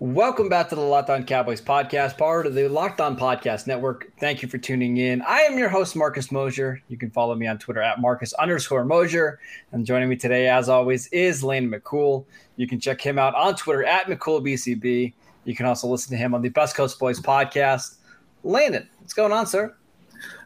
Welcome 0.00 0.48
back 0.48 0.70
to 0.70 0.74
the 0.74 0.80
Locked 0.80 1.10
On 1.10 1.24
Cowboys 1.26 1.60
podcast, 1.60 2.16
part 2.16 2.46
of 2.46 2.54
the 2.54 2.68
Locked 2.68 3.02
On 3.02 3.18
Podcast 3.18 3.66
Network. 3.66 4.10
Thank 4.18 4.40
you 4.40 4.48
for 4.48 4.56
tuning 4.56 4.96
in. 4.96 5.20
I 5.20 5.40
am 5.40 5.58
your 5.58 5.68
host, 5.68 5.94
Marcus 5.94 6.32
Mosher. 6.32 6.80
You 6.88 6.96
can 6.96 7.10
follow 7.10 7.34
me 7.34 7.46
on 7.46 7.58
Twitter 7.58 7.82
at 7.82 8.00
Marcus 8.00 8.32
underscore 8.34 8.82
Mosher. 8.86 9.40
And 9.72 9.84
joining 9.84 10.08
me 10.08 10.16
today, 10.16 10.48
as 10.48 10.70
always, 10.70 11.06
is 11.08 11.44
Lane 11.44 11.70
McCool. 11.70 12.24
You 12.56 12.66
can 12.66 12.80
check 12.80 12.98
him 12.98 13.18
out 13.18 13.34
on 13.34 13.56
Twitter 13.56 13.84
at 13.84 14.06
McCoolBCB. 14.06 15.12
You 15.44 15.54
can 15.54 15.66
also 15.66 15.86
listen 15.86 16.10
to 16.12 16.16
him 16.16 16.32
on 16.34 16.40
the 16.40 16.48
Best 16.48 16.74
Coast 16.74 16.98
Boys 16.98 17.20
podcast. 17.20 17.96
Landon, 18.42 18.88
what's 19.00 19.12
going 19.12 19.32
on, 19.32 19.46
sir? 19.46 19.76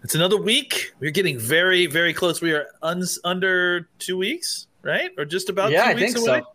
It's 0.02 0.16
another 0.16 0.36
week. 0.36 0.94
We're 0.98 1.12
getting 1.12 1.38
very, 1.38 1.86
very 1.86 2.12
close. 2.12 2.42
We 2.42 2.52
are 2.54 2.66
uns 2.82 3.20
under 3.22 3.88
two 4.00 4.16
weeks, 4.16 4.66
right? 4.82 5.12
Or 5.16 5.24
just 5.24 5.48
about 5.48 5.70
yeah, 5.70 5.84
two 5.84 5.90
I 5.90 5.94
weeks 5.94 6.12
think 6.14 6.28
away. 6.28 6.40
so. 6.40 6.46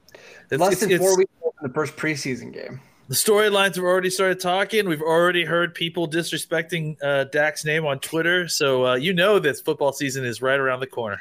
It's- 0.51 0.59
Less 0.59 0.73
it's- 0.73 0.89
than 0.89 0.99
four 0.99 1.17
weeks 1.17 1.31
from 1.41 1.51
the 1.69 1.73
first 1.73 1.95
preseason 1.95 2.51
game. 2.51 2.81
The 3.09 3.15
storylines 3.15 3.73
have 3.73 3.83
already 3.83 4.11
started 4.11 4.39
talking. 4.39 4.87
We've 4.87 5.01
already 5.01 5.43
heard 5.43 5.73
people 5.73 6.07
disrespecting 6.07 6.95
uh, 7.01 7.23
Dak's 7.23 7.65
name 7.65 7.83
on 7.87 7.97
Twitter. 7.99 8.47
So 8.47 8.85
uh, 8.85 8.95
you 8.97 9.13
know 9.13 9.39
that 9.39 9.57
football 9.65 9.91
season 9.93 10.23
is 10.23 10.43
right 10.43 10.59
around 10.59 10.79
the 10.79 10.87
corner. 10.87 11.19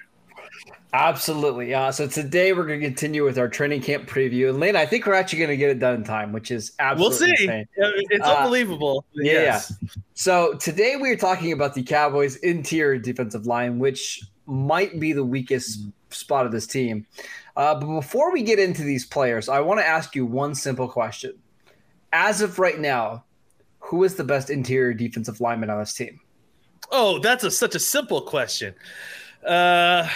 Absolutely. 0.93 1.73
Uh, 1.73 1.91
so 1.91 2.07
today 2.07 2.53
we're 2.53 2.67
going 2.67 2.81
to 2.81 2.87
continue 2.87 3.25
with 3.25 3.39
our 3.39 3.49
training 3.49 3.81
camp 3.81 4.07
preview. 4.07 4.51
And 4.51 4.61
Lane, 4.61 4.77
I 4.77 4.85
think 4.85 5.07
we're 5.07 5.15
actually 5.15 5.39
going 5.39 5.51
to 5.51 5.57
get 5.57 5.71
it 5.71 5.79
done 5.79 5.95
in 5.95 6.05
time, 6.05 6.31
which 6.33 6.51
is 6.51 6.73
absolutely 6.79 7.27
We'll 7.27 7.37
see. 7.37 7.43
insane. 7.45 7.67
It's 7.77 8.27
Uh, 8.27 8.37
unbelievable. 8.37 9.07
Yeah, 9.15 9.33
Yes. 9.33 9.73
So 10.13 10.55
today 10.61 10.97
we 10.97 11.09
are 11.09 11.17
talking 11.17 11.53
about 11.53 11.75
the 11.75 11.83
Cowboys' 11.83 12.37
interior 12.37 12.99
defensive 12.99 13.47
line, 13.47 13.79
which 13.79 14.21
might 14.45 15.01
be 15.01 15.15
the 15.15 15.25
weakest 15.25 15.81
spot 16.11 16.45
of 16.45 16.53
this 16.53 16.67
team. 16.67 17.07
Uh, 17.57 17.75
but 17.75 17.87
before 17.87 18.31
we 18.31 18.43
get 18.43 18.59
into 18.59 18.83
these 18.83 19.07
players, 19.07 19.49
I 19.49 19.61
want 19.61 19.81
to 19.81 19.87
ask 19.87 20.15
you 20.15 20.27
one 20.27 20.55
simple 20.55 20.87
question. 20.89 21.33
As 22.13 22.41
of 22.41 22.59
right 22.59 22.79
now, 22.79 23.25
who 23.81 24.05
is 24.05 24.15
the 24.17 24.25
best 24.25 24.51
interior 24.51 24.95
defensive 24.95 25.41
lineman 25.41 25.71
on 25.71 25.79
this 25.79 25.95
team? 25.95 26.21
Oh, 26.91 27.19
that's 27.19 27.45
a, 27.45 27.51
such 27.51 27.75
a 27.75 27.79
simple 27.79 28.23
question. 28.23 28.75
Uh, 29.47 30.09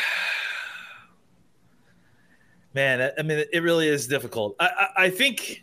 man, 2.74 3.12
I- 3.16 3.22
mean, 3.22 3.44
it 3.52 3.62
really 3.62 3.88
is 3.88 4.06
difficult. 4.06 4.56
I, 4.58 4.66
I, 4.66 5.04
I 5.04 5.10
think, 5.10 5.62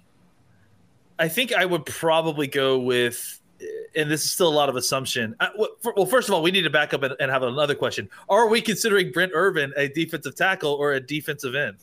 I 1.17 1.27
think 1.27 1.53
I 1.53 1.65
would 1.65 1.85
probably 1.85 2.47
go 2.47 2.79
with, 2.79 3.41
and 3.95 4.09
this 4.09 4.23
is 4.23 4.31
still 4.31 4.47
a 4.47 4.53
lot 4.55 4.69
of 4.69 4.75
assumption. 4.75 5.35
I, 5.39 5.49
well, 5.57 6.05
first 6.05 6.29
of 6.29 6.35
all, 6.35 6.41
we 6.41 6.51
need 6.51 6.61
to 6.61 6.69
back 6.69 6.93
up 6.93 7.03
and, 7.03 7.15
and 7.19 7.31
have 7.31 7.43
another 7.43 7.75
question: 7.75 8.09
Are 8.29 8.47
we 8.47 8.61
considering 8.61 9.11
Brent 9.11 9.31
Urban 9.35 9.73
a 9.75 9.87
defensive 9.89 10.35
tackle 10.35 10.73
or 10.73 10.93
a 10.93 10.99
defensive 10.99 11.55
end? 11.55 11.77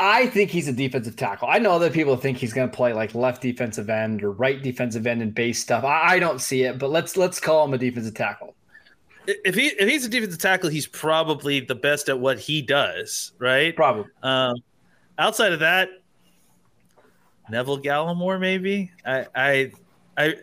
I 0.00 0.28
think 0.28 0.50
he's 0.50 0.66
a 0.66 0.72
defensive 0.72 1.14
tackle. 1.14 1.48
I 1.48 1.58
know 1.58 1.78
that 1.78 1.92
people 1.92 2.16
think 2.16 2.38
he's 2.38 2.54
going 2.54 2.70
to 2.70 2.74
play 2.74 2.94
like 2.94 3.14
left 3.14 3.42
defensive 3.42 3.90
end 3.90 4.24
or 4.24 4.32
right 4.32 4.60
defensive 4.62 5.06
end 5.06 5.20
and 5.20 5.34
base 5.34 5.60
stuff. 5.60 5.84
I, 5.84 6.14
I 6.14 6.18
don't 6.18 6.40
see 6.40 6.62
it, 6.62 6.78
but 6.78 6.90
let's 6.90 7.18
let's 7.18 7.38
call 7.38 7.66
him 7.66 7.74
a 7.74 7.78
defensive 7.78 8.14
tackle. 8.14 8.54
If 9.26 9.54
he 9.54 9.66
if 9.66 9.88
he's 9.88 10.06
a 10.06 10.08
defensive 10.08 10.40
tackle, 10.40 10.70
he's 10.70 10.86
probably 10.86 11.60
the 11.60 11.74
best 11.74 12.08
at 12.08 12.18
what 12.18 12.38
he 12.38 12.62
does, 12.62 13.32
right? 13.38 13.76
Probably. 13.76 14.06
Um, 14.22 14.56
outside 15.18 15.52
of 15.52 15.60
that, 15.60 15.90
Neville 17.50 17.80
Gallimore, 17.80 18.40
maybe. 18.40 18.92
I, 19.04 19.26
I, 19.34 19.72
I, 20.16 20.34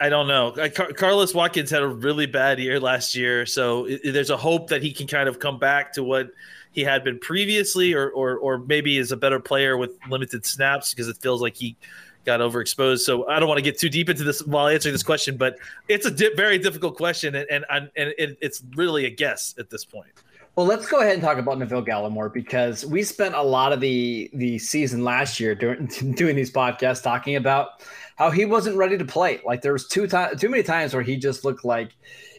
I 0.00 0.08
don't 0.08 0.26
know. 0.26 0.54
I, 0.60 0.68
Car- 0.68 0.92
Carlos 0.92 1.32
Watkins 1.34 1.70
had 1.70 1.82
a 1.82 1.88
really 1.88 2.26
bad 2.26 2.58
year 2.58 2.80
last 2.80 3.14
year, 3.14 3.46
so 3.46 3.86
i 3.86 3.98
there's 4.04 4.30
a 4.30 4.36
hope 4.36 4.68
that 4.68 4.82
he 4.82 4.92
can 4.92 5.06
kind 5.06 5.28
of 5.28 5.38
come 5.38 5.58
back 5.58 5.92
to 5.92 6.02
what 6.02 6.30
he 6.72 6.82
had 6.82 7.04
been 7.04 7.18
previously, 7.18 7.94
or, 7.94 8.10
or, 8.10 8.36
or 8.38 8.58
maybe 8.58 8.98
is 8.98 9.12
a 9.12 9.16
better 9.16 9.38
player 9.38 9.76
with 9.76 9.90
limited 10.08 10.44
snaps 10.44 10.92
because 10.92 11.08
it 11.08 11.18
feels 11.18 11.40
like 11.40 11.54
he 11.54 11.76
got 12.24 12.40
overexposed. 12.40 13.00
So 13.00 13.28
I 13.28 13.38
don't 13.38 13.48
want 13.48 13.58
to 13.58 13.62
get 13.62 13.78
too 13.78 13.88
deep 13.88 14.08
into 14.08 14.24
this 14.24 14.42
while 14.44 14.68
answering 14.68 14.92
this 14.92 15.02
question, 15.02 15.36
but 15.36 15.58
it's 15.88 16.06
a 16.06 16.10
di- 16.10 16.34
very 16.34 16.58
difficult 16.58 16.96
question, 16.96 17.34
and 17.34 17.46
and 17.50 17.90
and 17.96 18.14
it, 18.18 18.38
it's 18.40 18.62
really 18.74 19.04
a 19.04 19.10
guess 19.10 19.54
at 19.58 19.70
this 19.70 19.84
point. 19.84 20.10
Well, 20.54 20.66
let's 20.66 20.86
go 20.86 21.00
ahead 21.00 21.14
and 21.14 21.22
talk 21.22 21.38
about 21.38 21.58
Neville 21.58 21.82
Gallimore 21.82 22.30
because 22.30 22.84
we 22.84 23.02
spent 23.04 23.34
a 23.34 23.42
lot 23.42 23.72
of 23.72 23.80
the 23.80 24.30
the 24.34 24.58
season 24.58 25.02
last 25.02 25.40
year 25.40 25.54
doing 25.54 25.86
doing 26.16 26.36
these 26.36 26.52
podcasts 26.52 27.02
talking 27.02 27.36
about 27.36 27.82
how 28.16 28.30
he 28.30 28.44
wasn't 28.44 28.76
ready 28.76 28.98
to 28.98 29.04
play. 29.04 29.40
Like 29.44 29.62
there 29.62 29.72
was 29.72 29.88
two 29.88 30.06
times 30.06 30.40
too 30.40 30.48
many 30.48 30.62
times 30.62 30.94
where 30.94 31.02
he 31.02 31.16
just 31.16 31.44
looked 31.44 31.64
like 31.64 31.92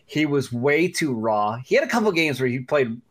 he 0.05 0.25
was 0.25 0.51
way 0.51 0.87
too 0.87 1.13
raw. 1.13 1.57
He 1.65 1.75
had 1.75 1.83
a 1.83 1.87
couple 1.87 2.11
games 2.11 2.39
where 2.39 2.49
he 2.49 2.59
played 2.59 3.01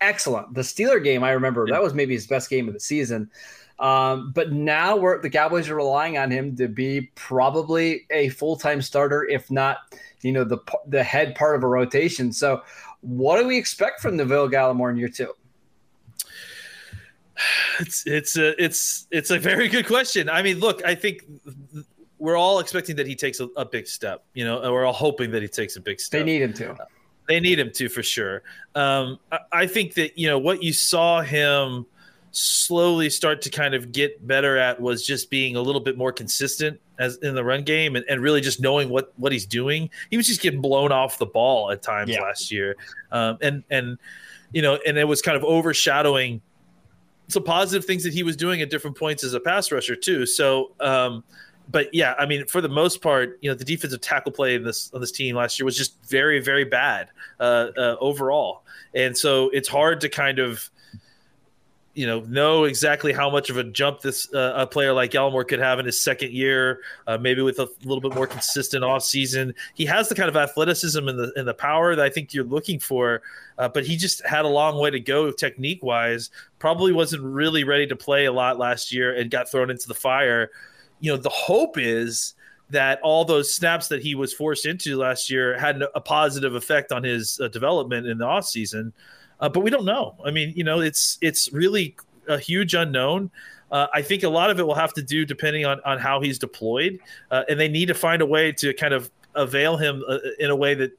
excellent. 0.00 0.54
The 0.54 0.62
Steeler 0.62 1.02
game, 1.02 1.24
I 1.24 1.32
remember, 1.32 1.66
that 1.68 1.82
was 1.82 1.94
maybe 1.94 2.14
his 2.14 2.26
best 2.26 2.50
game 2.50 2.68
of 2.68 2.74
the 2.74 2.80
season. 2.80 3.30
Um, 3.78 4.30
but 4.32 4.52
now 4.52 4.96
we're 4.96 5.20
the 5.20 5.30
Cowboys 5.30 5.68
are 5.68 5.74
relying 5.74 6.16
on 6.16 6.30
him 6.30 6.54
to 6.56 6.68
be 6.68 7.10
probably 7.14 8.06
a 8.10 8.28
full 8.28 8.56
time 8.56 8.80
starter, 8.80 9.24
if 9.24 9.50
not, 9.50 9.78
you 10.20 10.30
know, 10.30 10.44
the 10.44 10.58
the 10.86 11.02
head 11.02 11.34
part 11.34 11.56
of 11.56 11.64
a 11.64 11.66
rotation. 11.66 12.32
So, 12.32 12.62
what 13.00 13.40
do 13.40 13.46
we 13.46 13.58
expect 13.58 14.00
from 14.00 14.16
Neville 14.16 14.48
Gallimore 14.48 14.90
in 14.90 14.96
year 14.96 15.08
two? 15.08 15.32
It's 17.80 18.06
it's 18.06 18.36
a 18.36 18.62
it's 18.62 19.08
it's 19.10 19.30
a 19.30 19.38
very 19.38 19.66
good 19.66 19.86
question. 19.86 20.28
I 20.28 20.42
mean, 20.42 20.60
look, 20.60 20.84
I 20.84 20.94
think 20.94 21.24
we're 22.18 22.36
all 22.36 22.60
expecting 22.60 22.94
that 22.96 23.06
he 23.06 23.16
takes 23.16 23.40
a, 23.40 23.46
a 23.56 23.64
big 23.64 23.88
step. 23.88 24.24
You 24.34 24.44
know, 24.44 24.60
and 24.60 24.72
we're 24.72 24.84
all 24.84 24.92
hoping 24.92 25.32
that 25.32 25.42
he 25.42 25.48
takes 25.48 25.74
a 25.74 25.80
big 25.80 25.98
step. 25.98 26.20
They 26.20 26.24
need 26.24 26.42
him 26.42 26.52
to. 26.54 26.76
They 27.28 27.40
need 27.40 27.58
him 27.58 27.70
to 27.74 27.88
for 27.88 28.02
sure. 28.02 28.42
Um, 28.74 29.18
I, 29.30 29.38
I 29.52 29.66
think 29.66 29.94
that 29.94 30.18
you 30.18 30.28
know 30.28 30.38
what 30.38 30.62
you 30.62 30.72
saw 30.72 31.22
him 31.22 31.86
slowly 32.32 33.10
start 33.10 33.42
to 33.42 33.50
kind 33.50 33.74
of 33.74 33.92
get 33.92 34.26
better 34.26 34.56
at 34.56 34.80
was 34.80 35.06
just 35.06 35.28
being 35.30 35.54
a 35.54 35.60
little 35.60 35.82
bit 35.82 35.98
more 35.98 36.10
consistent 36.12 36.80
as 36.98 37.16
in 37.18 37.34
the 37.34 37.44
run 37.44 37.62
game 37.62 37.94
and, 37.94 38.04
and 38.08 38.22
really 38.22 38.40
just 38.40 38.60
knowing 38.60 38.88
what 38.88 39.12
what 39.16 39.32
he's 39.32 39.46
doing. 39.46 39.90
He 40.10 40.16
was 40.16 40.26
just 40.26 40.40
getting 40.40 40.60
blown 40.60 40.92
off 40.92 41.18
the 41.18 41.26
ball 41.26 41.70
at 41.70 41.82
times 41.82 42.10
Yeah. 42.10 42.22
last 42.22 42.50
year, 42.50 42.76
um, 43.10 43.38
and 43.40 43.62
and 43.70 43.98
you 44.52 44.62
know, 44.62 44.78
and 44.86 44.98
it 44.98 45.04
was 45.04 45.22
kind 45.22 45.36
of 45.36 45.44
overshadowing 45.44 46.40
some 47.28 47.44
positive 47.44 47.84
things 47.86 48.02
that 48.04 48.12
he 48.12 48.22
was 48.22 48.36
doing 48.36 48.60
at 48.60 48.68
different 48.70 48.96
points 48.96 49.24
as 49.24 49.32
a 49.32 49.40
pass 49.40 49.72
rusher 49.72 49.96
too. 49.96 50.26
So, 50.26 50.72
um, 50.80 51.24
but 51.72 51.92
yeah, 51.94 52.14
I 52.18 52.26
mean, 52.26 52.46
for 52.46 52.60
the 52.60 52.68
most 52.68 53.00
part, 53.00 53.38
you 53.40 53.50
know, 53.50 53.56
the 53.56 53.64
defensive 53.64 54.00
tackle 54.02 54.30
play 54.30 54.54
in 54.54 54.62
this 54.62 54.92
on 54.92 55.00
this 55.00 55.10
team 55.10 55.34
last 55.36 55.58
year 55.58 55.64
was 55.64 55.76
just 55.76 55.96
very, 56.06 56.38
very 56.38 56.64
bad 56.64 57.08
uh, 57.40 57.68
uh, 57.76 57.96
overall, 57.98 58.62
and 58.94 59.16
so 59.16 59.48
it's 59.48 59.68
hard 59.68 60.02
to 60.02 60.08
kind 60.10 60.38
of 60.38 60.70
you 61.94 62.06
know 62.06 62.20
know 62.20 62.64
exactly 62.64 63.12
how 63.12 63.28
much 63.30 63.50
of 63.50 63.56
a 63.56 63.64
jump 63.64 64.00
this 64.00 64.32
uh, 64.34 64.52
a 64.56 64.66
player 64.66 64.92
like 64.92 65.10
Gallimore 65.10 65.48
could 65.48 65.60
have 65.60 65.78
in 65.78 65.86
his 65.86 66.00
second 66.00 66.32
year, 66.32 66.80
uh, 67.06 67.16
maybe 67.18 67.40
with 67.40 67.58
a 67.58 67.68
little 67.84 68.00
bit 68.00 68.14
more 68.14 68.26
consistent 68.26 68.84
off 68.84 69.02
season. 69.02 69.54
He 69.74 69.86
has 69.86 70.08
the 70.08 70.14
kind 70.14 70.28
of 70.28 70.36
athleticism 70.36 71.08
and 71.08 71.18
the 71.18 71.32
and 71.36 71.48
the 71.48 71.54
power 71.54 71.96
that 71.96 72.04
I 72.04 72.10
think 72.10 72.34
you're 72.34 72.44
looking 72.44 72.78
for, 72.78 73.22
uh, 73.56 73.68
but 73.68 73.86
he 73.86 73.96
just 73.96 74.24
had 74.26 74.44
a 74.44 74.48
long 74.48 74.78
way 74.78 74.90
to 74.90 75.00
go 75.00 75.30
technique 75.30 75.82
wise. 75.82 76.30
Probably 76.58 76.92
wasn't 76.92 77.22
really 77.22 77.64
ready 77.64 77.86
to 77.86 77.96
play 77.96 78.26
a 78.26 78.32
lot 78.32 78.58
last 78.58 78.92
year 78.92 79.14
and 79.14 79.30
got 79.30 79.50
thrown 79.50 79.70
into 79.70 79.88
the 79.88 79.94
fire. 79.94 80.50
You 81.02 81.10
know, 81.10 81.18
the 81.18 81.28
hope 81.28 81.76
is 81.76 82.34
that 82.70 83.00
all 83.02 83.24
those 83.24 83.52
snaps 83.52 83.88
that 83.88 84.02
he 84.02 84.14
was 84.14 84.32
forced 84.32 84.64
into 84.64 84.96
last 84.96 85.28
year 85.28 85.58
had 85.58 85.82
a 85.94 86.00
positive 86.00 86.54
effect 86.54 86.90
on 86.90 87.02
his 87.02 87.38
uh, 87.40 87.48
development 87.48 88.06
in 88.06 88.16
the 88.16 88.24
off 88.24 88.46
season. 88.46 88.94
Uh, 89.40 89.48
but 89.48 89.60
we 89.60 89.70
don't 89.70 89.84
know. 89.84 90.14
I 90.24 90.30
mean, 90.30 90.54
you 90.56 90.64
know, 90.64 90.80
it's 90.80 91.18
it's 91.20 91.52
really 91.52 91.96
a 92.28 92.38
huge 92.38 92.74
unknown. 92.74 93.30
Uh, 93.70 93.88
I 93.92 94.00
think 94.02 94.22
a 94.22 94.28
lot 94.28 94.50
of 94.50 94.58
it 94.58 94.66
will 94.66 94.74
have 94.76 94.92
to 94.94 95.02
do 95.02 95.26
depending 95.26 95.66
on 95.66 95.80
on 95.84 95.98
how 95.98 96.20
he's 96.20 96.38
deployed, 96.38 96.98
uh, 97.30 97.42
and 97.48 97.60
they 97.60 97.68
need 97.68 97.86
to 97.86 97.94
find 97.94 98.22
a 98.22 98.26
way 98.26 98.52
to 98.52 98.72
kind 98.74 98.94
of 98.94 99.10
avail 99.34 99.76
him 99.76 100.02
uh, 100.08 100.18
in 100.38 100.50
a 100.50 100.56
way 100.56 100.74
that 100.74 100.96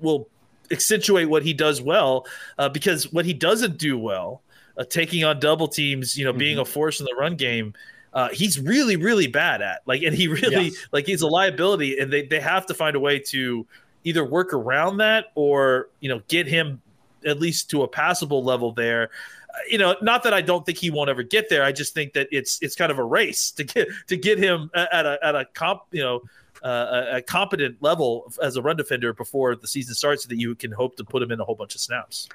will 0.00 0.28
accentuate 0.70 1.28
what 1.28 1.42
he 1.42 1.54
does 1.54 1.80
well. 1.80 2.26
Uh, 2.58 2.68
because 2.68 3.12
what 3.12 3.24
he 3.24 3.32
doesn't 3.32 3.78
do 3.78 3.96
well, 3.96 4.42
uh, 4.76 4.84
taking 4.84 5.24
on 5.24 5.38
double 5.40 5.68
teams, 5.68 6.16
you 6.16 6.24
know, 6.24 6.32
being 6.32 6.58
a 6.58 6.64
force 6.64 7.00
in 7.00 7.06
the 7.06 7.14
run 7.18 7.36
game. 7.36 7.72
Uh, 8.16 8.30
he's 8.32 8.58
really, 8.58 8.96
really 8.96 9.26
bad 9.26 9.60
at 9.60 9.82
like, 9.84 10.02
and 10.02 10.14
he 10.16 10.26
really 10.26 10.68
Yes. 10.68 10.86
like 10.90 11.04
he's 11.04 11.20
a 11.20 11.26
liability, 11.26 11.98
and 11.98 12.10
they 12.10 12.22
they 12.22 12.40
have 12.40 12.64
to 12.66 12.74
find 12.74 12.96
a 12.96 13.00
way 13.00 13.18
to 13.18 13.66
either 14.04 14.24
work 14.24 14.54
around 14.54 14.96
that 14.96 15.26
or 15.34 15.88
you 16.00 16.08
know 16.08 16.22
get 16.28 16.46
him 16.46 16.80
at 17.26 17.38
least 17.38 17.68
to 17.70 17.82
a 17.82 17.88
passable 17.88 18.42
level 18.42 18.72
there. 18.72 19.10
Uh, 19.50 19.58
You 19.68 19.78
know, 19.78 19.96
not 20.00 20.22
that 20.22 20.32
I 20.32 20.40
don't 20.40 20.64
think 20.64 20.78
he 20.78 20.88
won't 20.90 21.10
ever 21.10 21.22
get 21.22 21.50
there. 21.50 21.62
I 21.62 21.72
just 21.72 21.92
think 21.92 22.14
that 22.14 22.28
it's 22.32 22.58
it's 22.62 22.74
kind 22.74 22.90
of 22.90 22.98
a 22.98 23.04
race 23.04 23.50
to 23.52 23.64
get 23.64 23.86
to 24.06 24.16
get 24.16 24.38
him 24.38 24.70
at 24.74 25.04
a 25.04 25.18
at 25.22 25.34
a 25.34 25.44
comp, 25.52 25.82
you 25.92 26.02
know, 26.02 26.22
uh, 26.62 27.04
a, 27.12 27.16
a 27.18 27.22
competent 27.22 27.76
level 27.82 28.32
as 28.42 28.56
a 28.56 28.62
run 28.62 28.76
defender 28.78 29.12
before 29.12 29.56
the 29.56 29.68
season 29.68 29.94
starts, 29.94 30.22
so 30.22 30.28
that 30.30 30.38
you 30.38 30.54
can 30.54 30.72
hope 30.72 30.96
to 30.96 31.04
put 31.04 31.22
him 31.22 31.30
in 31.32 31.38
a 31.40 31.44
whole 31.44 31.54
bunch 31.54 31.74
of 31.74 31.82
snaps. 31.82 32.28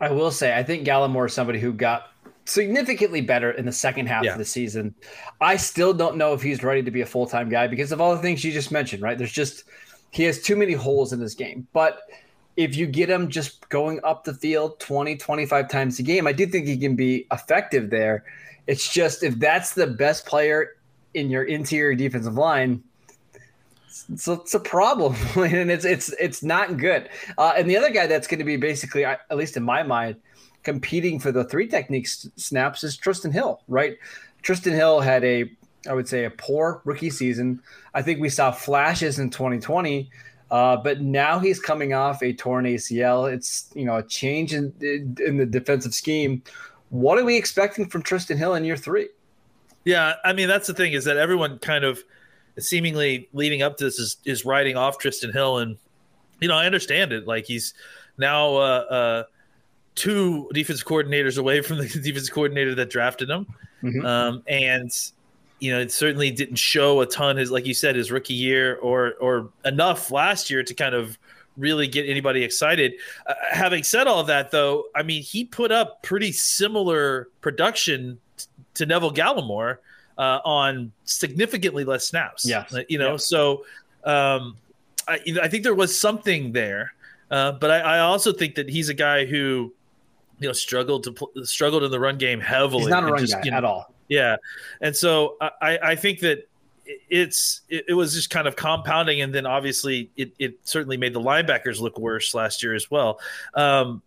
I 0.00 0.10
will 0.10 0.30
say, 0.30 0.56
I 0.56 0.62
think 0.62 0.86
Gallimore 0.86 1.26
is 1.26 1.34
somebody 1.34 1.60
who 1.60 1.72
got 1.72 2.10
significantly 2.46 3.20
better 3.20 3.50
in 3.50 3.66
the 3.66 3.72
second 3.72 4.06
half 4.06 4.24
Yeah. 4.24 4.32
of 4.32 4.38
the 4.38 4.44
season. 4.44 4.94
I 5.40 5.56
still 5.56 5.92
don't 5.92 6.16
know 6.16 6.32
if 6.32 6.42
he's 6.42 6.62
ready 6.62 6.82
to 6.82 6.90
be 6.90 7.00
a 7.02 7.06
full 7.06 7.26
time 7.26 7.48
guy 7.48 7.66
because 7.66 7.92
of 7.92 8.00
all 8.00 8.14
the 8.14 8.22
things 8.22 8.44
you 8.44 8.52
just 8.52 8.72
mentioned, 8.72 9.02
right? 9.02 9.18
There's 9.18 9.32
just, 9.32 9.64
he 10.10 10.22
has 10.24 10.40
too 10.42 10.56
many 10.56 10.72
holes 10.72 11.12
in 11.12 11.20
his 11.20 11.34
game. 11.34 11.66
But 11.72 12.00
if 12.56 12.76
you 12.76 12.86
get 12.86 13.10
him 13.10 13.28
just 13.28 13.68
going 13.68 14.00
up 14.04 14.24
the 14.24 14.32
field 14.34 14.80
20, 14.80 15.16
25 15.16 15.68
times 15.68 15.98
a 15.98 16.02
game, 16.02 16.26
I 16.26 16.32
do 16.32 16.46
think 16.46 16.66
he 16.66 16.76
can 16.78 16.96
be 16.96 17.26
effective 17.32 17.90
there. 17.90 18.24
It's 18.66 18.92
just 18.92 19.22
if 19.22 19.38
that's 19.38 19.74
the 19.74 19.86
best 19.86 20.26
player 20.26 20.76
in 21.14 21.30
your 21.30 21.44
interior 21.44 21.94
defensive 21.94 22.34
line, 22.34 22.82
it's, 24.10 24.28
it's 24.28 24.54
a 24.54 24.60
problem, 24.60 25.14
and 25.36 25.70
it's 25.70 25.84
it's 25.84 26.10
it's 26.20 26.42
not 26.42 26.76
good. 26.76 27.08
Uh, 27.38 27.54
and 27.56 27.68
the 27.68 27.76
other 27.76 27.90
guy 27.90 28.06
that's 28.06 28.26
going 28.26 28.38
to 28.38 28.44
be 28.44 28.56
basically, 28.56 29.04
at 29.04 29.20
least 29.36 29.56
in 29.56 29.62
my 29.62 29.82
mind, 29.82 30.16
competing 30.66 31.20
for 31.20 31.30
the 31.30 31.44
three 31.44 31.68
technique 31.68 32.08
snaps 32.08 32.82
is 32.82 32.98
Trysten 32.98 33.32
Hill, 33.32 33.62
right? 33.68 33.96
Trysten 34.42 34.72
Hill 34.72 35.00
had 35.00 35.22
a, 35.22 35.48
I 35.88 35.94
would 35.94 36.08
say, 36.08 36.24
a 36.24 36.30
poor 36.30 36.82
rookie 36.84 37.08
season. 37.08 37.62
I 37.94 38.02
think 38.02 38.20
we 38.20 38.28
saw 38.28 38.50
flashes 38.50 39.20
in 39.20 39.30
2020, 39.30 40.10
uh, 40.50 40.76
but 40.78 41.00
now 41.00 41.38
he's 41.38 41.60
coming 41.60 41.94
off 41.94 42.20
a 42.20 42.32
torn 42.32 42.64
ACL. 42.64 43.32
It's 43.32 43.70
you 43.76 43.84
know 43.84 43.98
a 43.98 44.02
change 44.02 44.52
in 44.54 44.74
in 45.24 45.36
the 45.36 45.46
defensive 45.46 45.94
scheme. 45.94 46.42
What 46.90 47.16
are 47.16 47.24
we 47.24 47.36
expecting 47.36 47.88
from 47.88 48.02
Trysten 48.02 48.36
Hill 48.36 48.54
in 48.56 48.64
year 48.64 48.76
three? 48.76 49.08
Yeah, 49.84 50.14
I 50.24 50.32
mean 50.32 50.48
that's 50.48 50.66
the 50.66 50.74
thing 50.74 50.94
is 50.94 51.04
that 51.04 51.16
everyone 51.16 51.60
kind 51.60 51.84
of 51.84 52.02
seemingly 52.58 53.28
leading 53.32 53.62
up 53.62 53.76
to 53.76 53.84
this 53.84 54.00
is 54.00 54.16
is 54.24 54.44
writing 54.44 54.76
off 54.76 54.98
Trysten 54.98 55.32
Hill, 55.32 55.58
and 55.58 55.76
you 56.40 56.48
know 56.48 56.56
I 56.56 56.66
understand 56.66 57.12
it. 57.12 57.24
Like 57.24 57.46
he's 57.46 57.72
now 58.18 58.56
uh, 58.56 58.84
uh, 58.90 59.22
two 59.96 60.48
defense 60.54 60.82
coordinators 60.84 61.38
away 61.38 61.60
from 61.60 61.78
the 61.78 61.88
defense 62.02 62.28
coordinator 62.30 62.74
that 62.76 62.88
drafted 62.90 63.28
him, 63.28 63.46
Mhm. 63.82 64.04
um, 64.04 64.42
and 64.46 64.90
you 65.58 65.72
know 65.72 65.80
it 65.80 65.90
certainly 65.90 66.30
didn't 66.30 66.56
show 66.56 67.00
a 67.00 67.06
ton. 67.06 67.36
His 67.36 67.50
like 67.50 67.66
you 67.66 67.74
said, 67.74 67.96
his 67.96 68.12
rookie 68.12 68.34
year 68.34 68.76
or 68.76 69.14
or 69.14 69.48
enough 69.64 70.10
last 70.12 70.48
year 70.50 70.62
to 70.62 70.74
kind 70.74 70.94
of 70.94 71.18
really 71.56 71.88
get 71.88 72.06
anybody 72.08 72.44
excited. 72.44 72.92
Uh, 73.26 73.32
having 73.50 73.82
said 73.82 74.06
all 74.06 74.22
that, 74.24 74.50
though, 74.50 74.84
I 74.94 75.02
mean 75.02 75.22
he 75.22 75.44
put 75.44 75.72
up 75.72 76.02
pretty 76.02 76.30
similar 76.30 77.28
production 77.40 78.18
to 78.74 78.84
Neville 78.84 79.12
Gallimore 79.14 79.78
uh, 80.18 80.40
on 80.44 80.92
significantly 81.06 81.84
less 81.84 82.06
snaps. 82.06 82.46
Yes. 82.46 82.74
Uh, 82.74 82.82
you 82.90 82.98
know, 82.98 83.12
Yeah. 83.12 83.16
so 83.16 83.64
um, 84.04 84.56
I, 85.08 85.18
I 85.42 85.48
think 85.48 85.62
there 85.62 85.74
was 85.74 85.98
something 85.98 86.52
there, 86.52 86.92
uh, 87.30 87.52
but 87.52 87.70
I, 87.70 87.78
I 87.80 87.98
also 88.00 88.32
think 88.34 88.54
that 88.56 88.68
he's 88.68 88.90
a 88.90 88.94
guy 88.94 89.24
who 89.24 89.72
you 90.38 90.48
know 90.48 90.52
struggled 90.52 91.04
to 91.04 91.12
pl- 91.12 91.32
struggled 91.44 91.82
in 91.82 91.90
the 91.90 92.00
run 92.00 92.18
game 92.18 92.40
heavily. 92.40 92.82
He's 92.82 92.90
not 92.90 93.04
a 93.04 93.12
run 93.12 93.20
just, 93.20 93.32
guy 93.34 93.42
you 93.44 93.50
know, 93.50 93.56
at 93.56 93.64
all. 93.64 93.94
yeah, 94.08 94.36
and 94.80 94.94
so 94.94 95.36
I, 95.40 95.78
I 95.82 95.96
think 95.96 96.20
that 96.20 96.48
it's 97.08 97.62
it, 97.68 97.86
it 97.88 97.94
was 97.94 98.14
just 98.14 98.30
kind 98.30 98.46
of 98.46 98.56
compounding, 98.56 99.20
and 99.20 99.34
then 99.34 99.46
obviously 99.46 100.10
it, 100.16 100.32
it 100.38 100.58
certainly 100.64 100.96
made 100.96 101.12
the 101.12 101.20
linebackers 101.20 101.80
look 101.80 101.98
worse 101.98 102.34
last 102.34 102.62
year 102.62 102.74
as 102.74 102.90
well. 102.90 103.20
Um, 103.54 104.02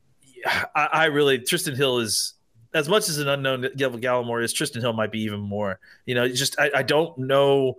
I, 0.76 0.90
I 0.92 1.06
really 1.06 1.40
Trysten 1.40 1.76
Hill 1.76 2.00
is 2.00 2.34
as 2.74 2.88
much 2.88 3.10
as 3.10 3.18
an 3.18 3.28
unknown 3.28 3.62
Neville 3.62 4.00
Gallimore 4.00 4.44
is. 4.44 4.54
Trysten 4.54 4.82
Hill 4.82 4.94
might 4.94 5.12
be 5.12 5.22
even 5.22 5.40
more. 5.40 5.80
You 6.06 6.16
know, 6.16 6.28
just 6.28 6.60
I, 6.60 6.72
I 6.75 6.84
don't 6.84 7.18
know. 7.18 7.75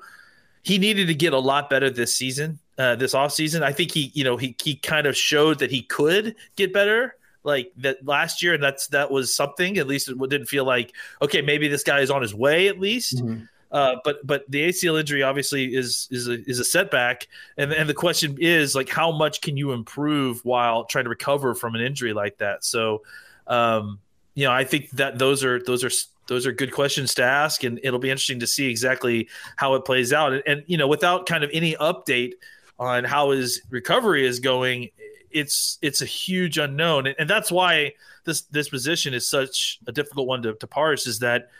He 0.62 0.76
needed 0.76 1.06
to 1.06 1.14
get 1.14 1.32
a 1.32 1.38
lot 1.38 1.70
better 1.70 1.88
this 1.88 2.14
season, 2.14 2.58
uh, 2.76 2.96
this 2.96 3.14
offseason. 3.14 3.62
I 3.62 3.72
think 3.72 3.92
he, 3.92 4.10
you 4.14 4.24
know, 4.24 4.36
he 4.36 4.54
he 4.62 4.76
kind 4.76 5.06
of 5.06 5.16
showed 5.16 5.60
that 5.60 5.70
he 5.70 5.82
could 5.82 6.34
get 6.56 6.72
better 6.72 7.16
like 7.42 7.72
that 7.78 8.04
last 8.06 8.42
year, 8.42 8.54
and 8.54 8.62
that's 8.62 8.88
that 8.88 9.10
was 9.10 9.34
something. 9.34 9.78
At 9.78 9.86
least 9.86 10.08
it 10.08 10.18
didn't 10.28 10.46
feel 10.46 10.64
like 10.64 10.94
okay, 11.22 11.42
maybe 11.42 11.68
this 11.68 11.82
guy 11.82 12.00
is 12.00 12.10
on 12.10 12.22
his 12.22 12.34
way 12.34 12.68
at 12.68 12.78
least. 12.78 13.18
Mhm. 13.18 13.48
Uh, 13.72 13.96
but 14.04 14.26
but 14.26 14.44
the 14.50 14.68
ACL 14.68 14.98
injury 14.98 15.22
obviously 15.22 15.74
is 15.74 16.08
is 16.10 16.28
a, 16.28 16.42
is 16.48 16.58
a 16.58 16.64
setback, 16.64 17.28
and 17.56 17.72
and 17.72 17.88
the 17.88 17.94
question 17.94 18.36
is 18.40 18.74
like 18.74 18.88
how 18.88 19.12
much 19.12 19.40
can 19.40 19.56
you 19.56 19.72
improve 19.72 20.44
while 20.44 20.84
trying 20.84 21.04
to 21.04 21.10
recover 21.10 21.54
from 21.54 21.74
an 21.74 21.80
injury 21.80 22.12
like 22.12 22.38
that? 22.38 22.64
So, 22.64 23.02
um, 23.46 24.00
you 24.34 24.44
know, 24.44 24.52
I 24.52 24.64
think 24.64 24.90
that 24.92 25.18
those 25.18 25.44
are 25.44 25.62
those 25.62 25.84
are 25.84 25.90
those 26.26 26.46
are 26.46 26.52
good 26.52 26.72
questions 26.72 27.14
to 27.14 27.22
ask, 27.22 27.62
and 27.62 27.78
it'll 27.84 28.00
be 28.00 28.10
interesting 28.10 28.40
to 28.40 28.46
see 28.46 28.68
exactly 28.68 29.28
how 29.54 29.74
it 29.74 29.84
plays 29.84 30.12
out. 30.12 30.32
And, 30.32 30.42
and 30.46 30.64
you 30.66 30.76
know, 30.76 30.88
without 30.88 31.26
kind 31.26 31.44
of 31.44 31.50
any 31.52 31.74
update 31.74 32.32
on 32.78 33.04
how 33.04 33.30
his 33.30 33.60
recovery 33.70 34.26
is 34.26 34.40
going, 34.40 34.90
it's 35.30 35.78
it's 35.82 36.02
a 36.02 36.06
huge 36.06 36.58
unknown, 36.58 37.06
and, 37.06 37.16
and 37.18 37.30
that's 37.30 37.50
why 37.50 37.92
this 38.24 38.42
this 38.42 38.68
position 38.68 39.14
is 39.14 39.26
such 39.26 39.78
a 39.86 39.92
difficult 39.92 40.26
one 40.26 40.42
to, 40.42 40.54
to 40.54 40.66
parse. 40.66 41.06
Is 41.06 41.18
that 41.20 41.50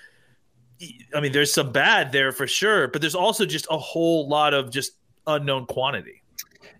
I 1.15 1.21
mean, 1.21 1.33
there's 1.33 1.53
some 1.53 1.73
bad 1.73 2.13
there 2.13 2.33
for 2.33 2.47
sure, 2.47 2.89
but 2.89 3.01
there's 3.01 3.15
also 3.15 3.45
just 3.45 3.67
a 3.71 3.79
whole 3.79 4.29
lot 4.29 4.55
of 4.55 4.71
just 4.71 4.93
unknown 5.27 5.67
quantity. 5.67 6.23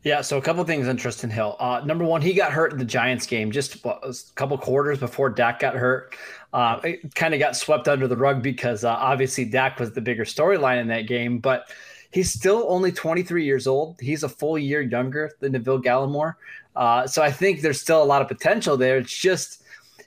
Yeah, 0.03 0.23
so 0.23 0.39
a 0.39 0.41
couple 0.41 0.65
things 0.65 0.89
on 0.89 0.97
Trysten 0.97 1.31
Hill. 1.31 1.57
Uh, 1.61 1.83
number 1.85 2.05
one, 2.05 2.23
he 2.23 2.33
got 2.33 2.53
hurt 2.53 2.73
in 2.73 2.79
the 2.79 2.87
Giants 2.87 3.27
game 3.27 3.51
just 3.51 3.85
a 3.85 4.15
couple 4.35 4.57
quarters 4.57 4.99
before 4.99 5.29
Dak 5.29 5.59
got 5.59 5.75
hurt. 5.75 6.17
Uh, 6.55 6.81
it 6.83 7.15
kind 7.15 7.35
of 7.35 7.41
got 7.41 7.55
swept 7.55 7.87
under 7.87 8.09
the 8.09 8.17
rug 8.17 8.43
because 8.43 8.83
uh, 8.83 8.91
obviously 8.91 9.45
Dak 9.45 9.79
was 9.79 9.93
the 9.93 10.01
bigger 10.01 10.25
storyline 10.25 10.81
in 10.81 10.89
that 10.89 11.03
game, 11.03 11.39
but 11.39 11.69
he's 12.11 12.33
still 12.33 12.67
only 12.69 12.93
23 12.93 13.45
years 13.45 13.67
old. 13.67 14.01
He's 14.01 14.23
a 14.23 14.29
full 14.29 14.59
year 14.59 14.81
younger 14.81 15.31
than 15.41 15.53
Neville 15.53 15.83
Gallimore. 15.83 16.35
Uh, 16.77 17.07
so 17.07 17.23
I 17.23 17.31
think 17.31 17.61
there's 17.61 17.81
still 17.81 18.03
a 18.03 18.05
lot 18.05 18.23
of 18.23 18.29
potential 18.29 18.77
there. 18.77 18.99
It's 18.99 19.17
just 19.17 19.63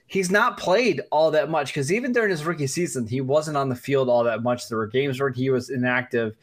he's 0.06 0.30
not 0.30 0.58
played 0.58 1.02
all 1.10 1.30
that 1.30 1.50
much 1.50 1.68
because 1.68 1.92
even 1.92 2.12
during 2.12 2.30
his 2.30 2.44
rookie 2.44 2.66
season, 2.66 3.06
he 3.06 3.20
wasn't 3.20 3.56
on 3.56 3.68
the 3.68 3.76
field 3.76 4.08
all 4.08 4.24
that 4.24 4.42
much. 4.42 4.68
There 4.68 4.78
were 4.78 4.86
games 4.86 5.20
where 5.20 5.30
he 5.30 5.50
was 5.50 5.70
inactive. 5.70 6.36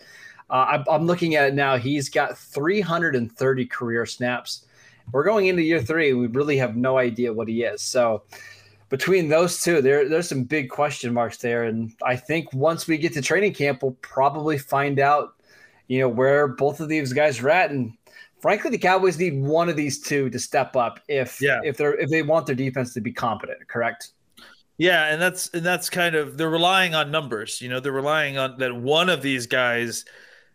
Uh, 0.50 0.84
I'm, 0.90 1.08
looking 1.08 1.36
at 1.36 1.48
it 1.48 1.54
now. 1.54 1.78
He's 1.78 2.10
got 2.10 2.38
330 2.38 3.66
career 3.68 4.06
snaps. 4.06 4.66
We're 5.14 5.24
going 5.24 5.48
into 5.48 5.62
year 5.62 5.82
three. 5.82 6.14
We 6.14 6.28
really 6.28 6.58
have 6.58 6.76
no 6.76 6.98
idea 6.98 7.32
what 7.32 7.48
he 7.48 7.64
is. 7.64 7.82
So 7.82 8.24
between 8.90 9.30
those 9.30 9.64
two, 9.64 9.82
there 9.82 10.10
there's 10.10 10.28
some 10.28 10.44
big 10.44 10.70
question 10.70 11.14
marks 11.14 11.38
there. 11.38 11.64
And 11.64 11.94
I 12.06 12.18
think 12.18 12.52
once 12.54 12.86
we 12.86 12.98
get 12.98 13.14
to 13.14 13.22
training 13.22 13.54
camp, 13.54 13.82
we'll 13.82 13.98
probably 14.02 14.58
find 14.58 15.00
out, 15.00 15.36
you 15.92 16.00
know, 16.00 16.08
where 16.08 16.48
both 16.48 16.80
of 16.80 16.88
these 16.88 17.12
guys 17.12 17.42
are 17.42 17.50
at. 17.50 17.70
And 17.70 17.92
frankly, 18.42 18.72
the 18.72 18.78
Cowboys 18.78 19.20
need 19.20 19.42
one 19.42 19.68
of 19.68 19.76
these 19.76 20.00
two 20.00 20.30
to 20.30 20.40
step 20.40 20.78
up 20.78 21.02
if 21.10 21.42
Yeah. 21.42 21.60
if 21.66 21.76
they're 21.76 22.00
if 22.00 22.10
they 22.10 22.22
want 22.24 22.46
their 22.46 22.56
defense 22.56 22.94
to 22.94 23.02
be 23.02 23.12
competent. 23.12 23.68
Correct. 23.68 24.12
Yeah, 24.78 25.12
and 25.12 25.22
that's 25.22 25.50
and 25.50 25.66
that's 25.66 25.90
kind 25.90 26.16
of 26.16 26.38
they're 26.38 26.50
relying 26.50 26.96
on 26.96 27.12
numbers. 27.12 27.60
You 27.62 27.68
know, 27.68 27.82
they're 27.82 27.92
relying 27.92 28.38
on 28.38 28.58
that 28.60 28.74
one 28.74 29.10
of 29.10 29.22
these 29.22 29.48
guys 29.48 30.06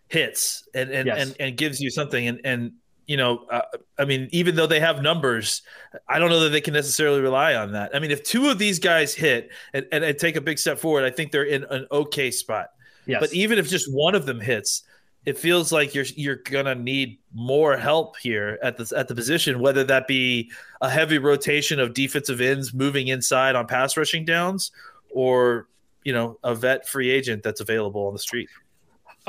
hits 0.09 0.67
and 0.75 0.91
and 0.91 1.07
Yes. 1.07 1.19
and, 1.19 1.37
and 1.39 1.57
gives 1.59 1.83
you 1.83 1.91
something. 1.91 2.27
And 2.27 2.41
and 2.43 2.73
you 3.07 3.19
know, 3.19 3.45
uh, 3.51 3.61
I 3.99 4.07
mean, 4.07 4.31
even 4.33 4.57
though 4.57 4.67
they 4.67 4.81
have 4.81 5.03
numbers, 5.03 5.61
I 6.09 6.19
don't 6.19 6.31
know 6.31 6.41
that 6.41 6.49
they 6.49 6.63
can 6.63 6.73
necessarily 6.73 7.21
rely 7.21 7.55
on 7.57 7.73
that. 7.73 7.95
I 7.95 7.99
mean, 7.99 8.11
if 8.11 8.23
two 8.25 8.49
of 8.49 8.59
these 8.59 8.79
guys 8.79 9.15
hit 9.15 9.51
and, 9.75 9.87
and, 9.93 10.03
and 10.03 10.19
take 10.19 10.35
a 10.35 10.41
big 10.41 10.59
step 10.59 10.79
forward, 10.79 11.05
I 11.05 11.11
think 11.11 11.31
they're 11.31 11.45
in 11.45 11.65
an 11.65 11.87
okay 11.93 12.31
spot. 12.31 12.71
Yes. 13.05 13.21
But 13.21 13.33
even 13.35 13.59
if 13.59 13.69
just 13.69 13.93
one 13.95 14.17
of 14.17 14.25
them 14.27 14.41
hits, 14.41 14.83
it 15.27 15.37
feels 15.37 15.73
like 15.73 15.93
you're 15.93 16.05
you're 16.15 16.37
gonna 16.37 16.77
need 16.77 17.19
more 17.35 17.77
help 17.77 18.17
here 18.17 18.59
at 18.63 18.77
the 18.77 18.97
at 18.97 19.09
the 19.09 19.15
position, 19.15 19.59
whether 19.59 19.83
that 19.85 20.07
be 20.07 20.51
a 20.81 20.89
heavy 20.89 21.19
rotation 21.19 21.81
of 21.81 21.93
defensive 21.93 22.41
ends 22.41 22.73
moving 22.73 23.09
inside 23.09 23.57
on 23.57 23.67
pass 23.67 23.97
rushing 23.97 24.25
downs, 24.25 24.71
or 25.11 25.67
you 26.05 26.13
know 26.13 26.39
a 26.45 26.55
vet 26.55 26.89
free 26.89 27.11
agent 27.11 27.43
that's 27.43 27.61
available 27.61 28.07
on 28.07 28.13
the 28.13 28.21
street. 28.21 28.49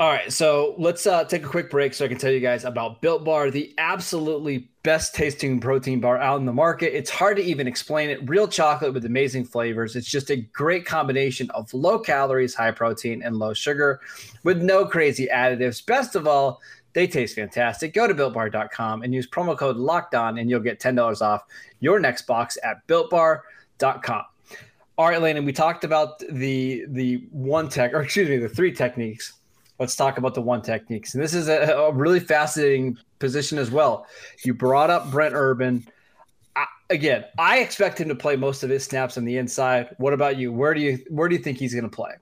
All 0.00 0.08
right, 0.08 0.32
so 0.32 0.76
let's 0.78 1.08
uh, 1.08 1.24
take 1.24 1.44
a 1.44 1.48
quick 1.48 1.70
break 1.70 1.92
so 1.92 2.04
I 2.04 2.08
can 2.08 2.18
tell 2.18 2.30
you 2.30 2.38
guys 2.38 2.64
about 2.64 3.02
Built 3.02 3.24
Bar, 3.24 3.50
the 3.50 3.74
absolutely 3.78 4.68
best 4.84 5.12
tasting 5.12 5.58
protein 5.58 5.98
bar 5.98 6.18
out 6.18 6.38
in 6.38 6.46
the 6.46 6.52
market. 6.52 6.96
It's 6.96 7.10
hard 7.10 7.36
to 7.38 7.42
even 7.42 7.66
explain 7.66 8.08
it. 8.08 8.20
Real 8.28 8.46
chocolate 8.46 8.94
with 8.94 9.06
amazing 9.06 9.46
flavors. 9.46 9.96
It's 9.96 10.08
just 10.08 10.30
a 10.30 10.36
great 10.36 10.86
combination 10.86 11.50
of 11.50 11.74
low 11.74 11.98
calories, 11.98 12.54
high 12.54 12.70
protein, 12.70 13.24
and 13.24 13.40
low 13.40 13.52
sugar 13.52 14.00
with 14.44 14.62
no 14.62 14.86
crazy 14.86 15.26
additives. 15.34 15.84
Best 15.84 16.14
of 16.14 16.28
all, 16.28 16.60
they 16.92 17.08
taste 17.08 17.34
fantastic. 17.34 17.92
Go 17.92 18.06
to 18.06 18.14
builtbar.com 18.14 19.02
and 19.02 19.12
use 19.12 19.28
promo 19.28 19.58
code 19.58 19.78
locked 19.78 20.14
on, 20.14 20.38
and 20.38 20.48
you'll 20.48 20.60
get 20.60 20.78
$10 20.78 21.20
off 21.22 21.42
your 21.80 21.98
next 21.98 22.22
box 22.22 22.56
at 22.62 22.86
builtbar.com. 22.86 24.22
All 24.96 25.08
right, 25.08 25.20
Landon, 25.20 25.44
we 25.44 25.52
talked 25.52 25.82
about 25.82 26.20
the 26.30 26.84
the 26.88 27.26
one 27.30 27.68
tech, 27.68 27.94
or 27.94 28.02
excuse 28.02 28.28
me, 28.28 28.36
the 28.36 28.48
three 28.48 28.72
techniques 28.72 29.37
let's 29.78 29.94
talk 29.96 30.18
about 30.18 30.34
the 30.34 30.40
one 30.40 30.62
techniques. 30.62 31.14
And 31.14 31.22
this 31.22 31.34
is 31.34 31.48
a, 31.48 31.72
a 31.72 31.92
really 31.92 32.20
fascinating 32.20 32.98
position 33.18 33.58
as 33.58 33.70
well. 33.70 34.06
You 34.44 34.54
brought 34.54 34.90
up 34.90 35.10
Brent 35.10 35.34
Urban. 35.34 35.86
I, 36.56 36.66
again, 36.90 37.24
I 37.38 37.58
expect 37.58 38.00
him 38.00 38.08
to 38.08 38.14
play 38.14 38.36
most 38.36 38.62
of 38.62 38.70
his 38.70 38.84
snaps 38.84 39.16
on 39.16 39.24
the 39.24 39.36
inside. 39.36 39.94
What 39.98 40.12
about 40.12 40.36
you? 40.36 40.52
Where 40.52 40.74
do 40.74 40.80
you 40.80 40.98
where 41.08 41.28
do 41.28 41.36
you 41.36 41.42
think 41.42 41.58
he's 41.58 41.74
going 41.74 41.88
to 41.88 41.94
play? 41.94 42.12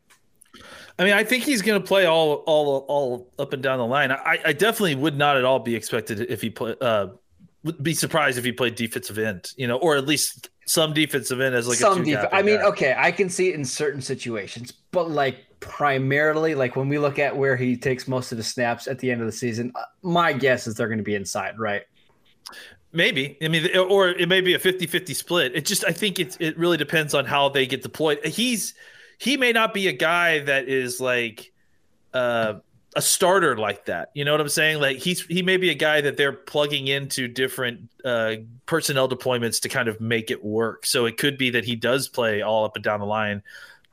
I 0.98 1.04
mean, 1.04 1.12
I 1.12 1.24
think 1.24 1.44
he's 1.44 1.62
going 1.62 1.80
to 1.80 1.86
play 1.86 2.06
all 2.06 2.44
all 2.46 2.84
all 2.88 3.32
up 3.38 3.52
and 3.52 3.62
down 3.62 3.78
the 3.78 3.86
line. 3.86 4.10
I, 4.12 4.38
I 4.44 4.52
definitely 4.52 4.94
would 4.94 5.16
not 5.16 5.36
at 5.36 5.44
all 5.44 5.58
be 5.58 5.74
expected 5.74 6.20
if 6.20 6.40
he 6.40 6.50
play. 6.50 6.74
Uh, 6.80 7.08
would 7.64 7.82
be 7.82 7.94
surprised 7.94 8.38
if 8.38 8.44
he 8.44 8.52
played 8.52 8.76
defensive 8.76 9.18
end, 9.18 9.48
you 9.56 9.66
know, 9.66 9.76
or 9.76 9.96
at 9.96 10.06
least 10.06 10.50
some 10.66 10.94
defensive 10.94 11.40
end 11.40 11.54
as 11.54 11.66
like 11.66 11.78
some 11.78 12.02
a 12.02 12.04
defense. 12.04 12.28
I 12.32 12.42
mean, 12.42 12.60
okay, 12.60 12.94
I 12.96 13.10
can 13.10 13.28
see 13.28 13.48
it 13.48 13.56
in 13.56 13.64
certain 13.64 14.00
situations, 14.00 14.72
but 14.92 15.10
like 15.10 15.45
primarily, 15.60 16.54
like 16.54 16.76
when 16.76 16.88
we 16.88 16.98
look 16.98 17.18
at 17.18 17.36
where 17.36 17.56
he 17.56 17.76
takes 17.76 18.06
most 18.06 18.32
of 18.32 18.38
the 18.38 18.44
snaps 18.44 18.86
at 18.86 18.98
the 18.98 19.10
end 19.10 19.20
of 19.20 19.26
the 19.26 19.32
season, 19.32 19.72
uh, 19.74 19.82
my 20.02 20.32
guess 20.32 20.66
is 20.66 20.74
they're 20.74 20.88
going 20.88 20.98
to 20.98 21.04
be 21.04 21.14
inside, 21.14 21.58
right? 21.58 21.82
Maybe. 22.92 23.36
I 23.42 23.48
mean, 23.48 23.76
or 23.76 24.08
it 24.08 24.28
may 24.28 24.40
be 24.40 24.54
a 24.54 24.58
50 24.58 24.86
50 24.86 25.14
split. 25.14 25.54
It 25.54 25.66
just, 25.66 25.84
I 25.84 25.92
think 25.92 26.18
it, 26.18 26.36
it 26.40 26.56
really 26.58 26.76
depends 26.76 27.14
on 27.14 27.24
how 27.24 27.48
they 27.48 27.66
get 27.66 27.82
deployed. 27.82 28.24
He's, 28.24 28.74
he 29.18 29.36
may 29.36 29.52
not 29.52 29.74
be 29.74 29.88
a 29.88 29.92
guy 29.92 30.40
that 30.40 30.68
is 30.68 31.00
like 31.00 31.52
uh, 32.14 32.54
a 32.96 33.02
starter 33.02 33.56
like 33.56 33.84
that. 33.84 34.10
You 34.14 34.24
know 34.24 34.32
what 34.32 34.40
I'm 34.40 34.48
saying? 34.48 34.80
Like 34.80 34.96
he's 34.96 35.20
he 35.26 35.42
may 35.42 35.58
be 35.58 35.68
a 35.68 35.74
guy 35.74 36.00
that 36.00 36.16
they're 36.16 36.32
plugging 36.32 36.88
into 36.88 37.28
different 37.28 37.90
uh, 38.04 38.36
personnel 38.64 39.08
deployments 39.08 39.60
to 39.62 39.68
kind 39.68 39.88
of 39.88 40.00
make 40.00 40.30
it 40.30 40.42
work. 40.42 40.86
So 40.86 41.04
it 41.04 41.18
could 41.18 41.36
be 41.36 41.50
that 41.50 41.66
he 41.66 41.76
does 41.76 42.08
play 42.08 42.40
all 42.40 42.64
up 42.64 42.74
and 42.74 42.82
down 42.82 43.00
the 43.00 43.06
line 43.06 43.42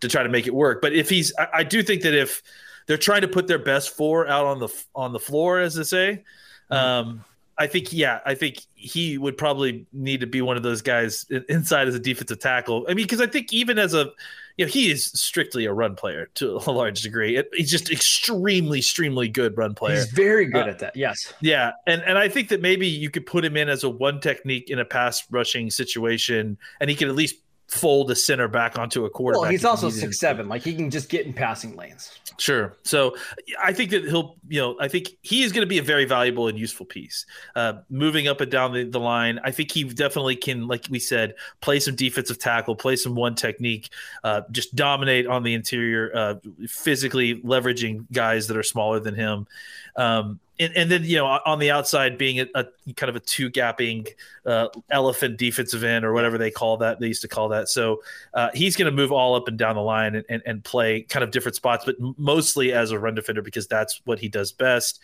to 0.04 0.08
try 0.08 0.22
to 0.22 0.30
make 0.30 0.46
it 0.46 0.54
work. 0.54 0.82
But 0.82 0.94
if 0.94 1.10
he's, 1.10 1.34
I, 1.38 1.48
I 1.54 1.64
do 1.64 1.82
think 1.82 2.04
that 2.04 2.14
if 2.14 2.44
they're 2.86 2.98
trying 2.98 3.22
to 3.22 3.28
put 3.28 3.48
their 3.48 3.60
best 3.60 3.96
four 3.96 4.28
out 4.28 4.46
on 4.46 4.60
the 4.60 4.70
on 4.94 5.14
the 5.14 5.20
floor, 5.20 5.60
as 5.60 5.76
they 5.76 5.84
say. 5.84 6.24
Mm-hmm. 6.72 6.74
Um, 6.74 7.26
I 7.56 7.68
think, 7.68 7.94
yeah, 7.94 8.20
I 8.26 8.34
think 8.34 8.62
he 8.74 9.18
would 9.18 9.38
probably 9.38 9.86
need 9.94 10.22
to 10.22 10.28
be 10.28 10.42
one 10.42 10.58
of 10.58 10.64
those 10.64 10.82
guys 10.82 11.26
inside 11.50 11.88
as 11.88 11.94
a 11.94 12.00
defensive 12.00 12.40
tackle. 12.40 12.86
I 12.90 12.96
mean, 12.96 13.06
because 13.06 13.22
I 13.22 13.28
think 13.28 13.54
even 13.54 13.78
as 13.78 13.94
a 13.94 14.12
you 14.58 14.66
know, 14.66 14.72
he 14.72 14.92
is 14.92 15.06
strictly 15.06 15.66
a 15.66 15.74
run 15.74 15.96
player 15.96 16.30
to 16.36 16.58
a 16.68 16.72
large 16.72 17.02
degree. 17.02 17.38
It, 17.38 17.50
he's 17.54 17.72
just 17.72 17.92
extremely, 17.92 18.80
extremely 18.80 19.28
good 19.28 19.58
run 19.58 19.74
player. 19.74 19.96
He's 19.96 20.12
very 20.12 20.46
good 20.46 20.68
uh, 20.68 20.72
at 20.72 20.80
that. 20.80 20.96
Yes. 20.96 21.34
Yeah, 21.42 21.72
and 21.88 22.02
and 22.04 22.18
I 22.18 22.30
think 22.30 22.50
that 22.50 22.62
maybe 22.62 22.88
you 22.88 23.10
could 23.10 23.26
put 23.26 23.44
him 23.44 23.58
in 23.58 23.70
as 23.70 23.84
a 23.84 23.90
one 23.90 24.20
technique 24.20 24.70
in 24.70 24.80
a 24.80 24.86
pass 24.86 25.24
rushing 25.32 25.72
situation, 25.72 26.58
and 26.80 26.90
he 26.90 26.96
could 26.96 27.08
at 27.08 27.16
least 27.16 27.36
fold 27.68 28.12
a 28.12 28.16
center 28.16 28.48
back 28.48 28.78
onto 28.78 29.06
a 29.06 29.10
quarterback. 29.10 29.42
Well, 29.42 29.52
he's 29.52 29.66
also 29.66 29.90
six 29.90 30.20
seven. 30.20 30.48
Like 30.48 30.64
he 30.64 30.76
can 30.76 30.90
just 30.90 31.10
get 31.10 31.26
in 31.26 31.34
passing 31.34 31.76
lanes. 31.76 32.12
Sure. 32.38 32.78
So 32.84 33.16
I 33.64 33.74
think 33.74 33.92
that 33.92 34.06
he'll, 34.06 34.36
you 34.48 34.60
know, 34.60 34.76
I 34.80 34.88
think 34.88 35.10
he 35.22 35.44
is 35.44 35.52
going 35.52 35.62
to 35.62 35.68
be 35.68 35.78
a 35.78 35.84
very 35.84 36.06
valuable 36.06 36.48
and 36.48 36.58
useful 36.58 36.86
piece. 36.86 37.26
Uh, 37.56 37.74
moving 37.90 38.28
up 38.28 38.42
and 38.42 38.52
down 38.52 38.74
the, 38.74 38.84
the 38.84 39.00
line, 39.00 39.40
I 39.44 39.52
think 39.52 39.72
he 39.72 39.84
definitely 39.84 40.36
can, 40.36 40.68
like 40.68 40.88
we 40.90 41.00
said, 41.00 41.36
play 41.62 41.80
some 41.80 41.96
defensive 41.96 42.40
tackle, 42.40 42.76
play 42.76 42.96
some 42.96 43.16
one 43.16 43.36
technique, 43.36 43.90
uh, 44.24 44.42
just 44.52 44.76
dominate 44.76 45.28
on 45.28 45.44
the 45.44 45.54
interior, 45.54 46.12
uh, 46.16 46.36
physically 46.68 47.42
leveraging 47.42 48.06
guys 48.12 48.48
that 48.48 48.58
are 48.58 48.64
smaller 48.64 49.00
than 49.00 49.16
him. 49.16 49.48
Um, 49.96 50.40
and, 50.60 50.76
and, 50.76 50.92
then 50.92 51.04
you 51.04 51.18
know 51.18 51.26
on 51.26 51.60
the 51.60 51.72
outside 51.72 52.18
being 52.18 52.40
a, 52.40 52.48
a 52.56 52.66
kind 52.96 53.10
of 53.10 53.16
a 53.16 53.20
two 53.20 53.50
gapping 53.50 54.08
uh, 54.46 54.68
elephant 54.90 55.38
defensive 55.38 55.84
end 55.84 56.06
or 56.06 56.14
whatever 56.14 56.38
they 56.38 56.52
call 56.52 56.78
that 56.78 57.00
they 57.00 57.08
used 57.08 57.22
to 57.22 57.28
call 57.28 57.50
that 57.50 57.70
so 57.70 58.02
uh, 58.34 58.50
he's 58.54 58.76
going 58.76 58.90
to 58.90 58.96
move 58.96 59.12
all 59.12 59.36
up 59.36 59.48
and 59.48 59.58
down 59.58 59.76
the 59.76 59.82
line 59.82 60.16
and, 60.16 60.26
and, 60.30 60.44
and, 60.46 60.64
play 60.64 61.02
kind 61.02 61.24
of 61.24 61.32
different 61.32 61.56
spots 61.56 61.86
but 61.86 61.96
mostly 62.18 62.72
as 62.72 62.92
a 62.92 63.00
run 63.00 63.16
defender 63.16 63.42
because 63.42 63.68
that's 63.68 64.02
what 64.06 64.20
he 64.20 64.30
does 64.30 64.52
best 64.52 65.00